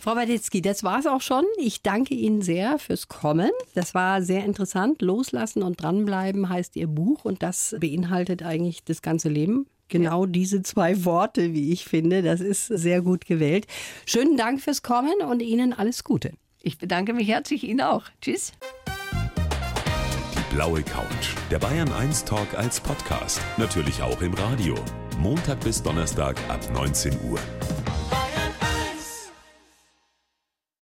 Frau 0.00 0.16
Waditzki, 0.16 0.62
das 0.62 0.82
war 0.82 0.98
es 1.00 1.06
auch 1.06 1.20
schon. 1.20 1.44
Ich 1.58 1.82
danke 1.82 2.14
Ihnen 2.14 2.40
sehr 2.40 2.78
fürs 2.78 3.08
Kommen. 3.08 3.50
Das 3.74 3.92
war 3.92 4.22
sehr 4.22 4.46
interessant. 4.46 5.02
Loslassen 5.02 5.62
und 5.62 5.82
dranbleiben 5.82 6.48
heißt 6.48 6.74
Ihr 6.76 6.86
Buch 6.86 7.26
und 7.26 7.42
das 7.50 7.74
beinhaltet 7.80 8.44
eigentlich 8.44 8.84
das 8.84 9.02
ganze 9.02 9.28
Leben. 9.28 9.66
Genau 9.88 10.24
ja. 10.24 10.30
diese 10.30 10.62
zwei 10.62 11.04
Worte, 11.04 11.52
wie 11.52 11.72
ich 11.72 11.84
finde. 11.84 12.22
Das 12.22 12.40
ist 12.40 12.66
sehr 12.66 13.02
gut 13.02 13.26
gewählt. 13.26 13.66
Schönen 14.06 14.36
Dank 14.36 14.60
fürs 14.60 14.82
Kommen 14.82 15.20
und 15.28 15.40
Ihnen 15.40 15.72
alles 15.72 16.04
Gute. 16.04 16.32
Ich 16.62 16.78
bedanke 16.78 17.12
mich 17.12 17.26
herzlich 17.26 17.64
Ihnen 17.64 17.80
auch. 17.80 18.04
Tschüss. 18.20 18.52
Die 20.36 20.54
blaue 20.54 20.82
Couch. 20.82 21.34
Der 21.50 21.58
Bayern 21.58 21.92
1 21.92 22.24
Talk 22.24 22.54
als 22.54 22.78
Podcast. 22.78 23.40
Natürlich 23.56 24.00
auch 24.00 24.22
im 24.22 24.34
Radio. 24.34 24.76
Montag 25.18 25.58
bis 25.60 25.82
Donnerstag 25.82 26.36
ab 26.48 26.60
19 26.72 27.12
Uhr. 27.28 27.40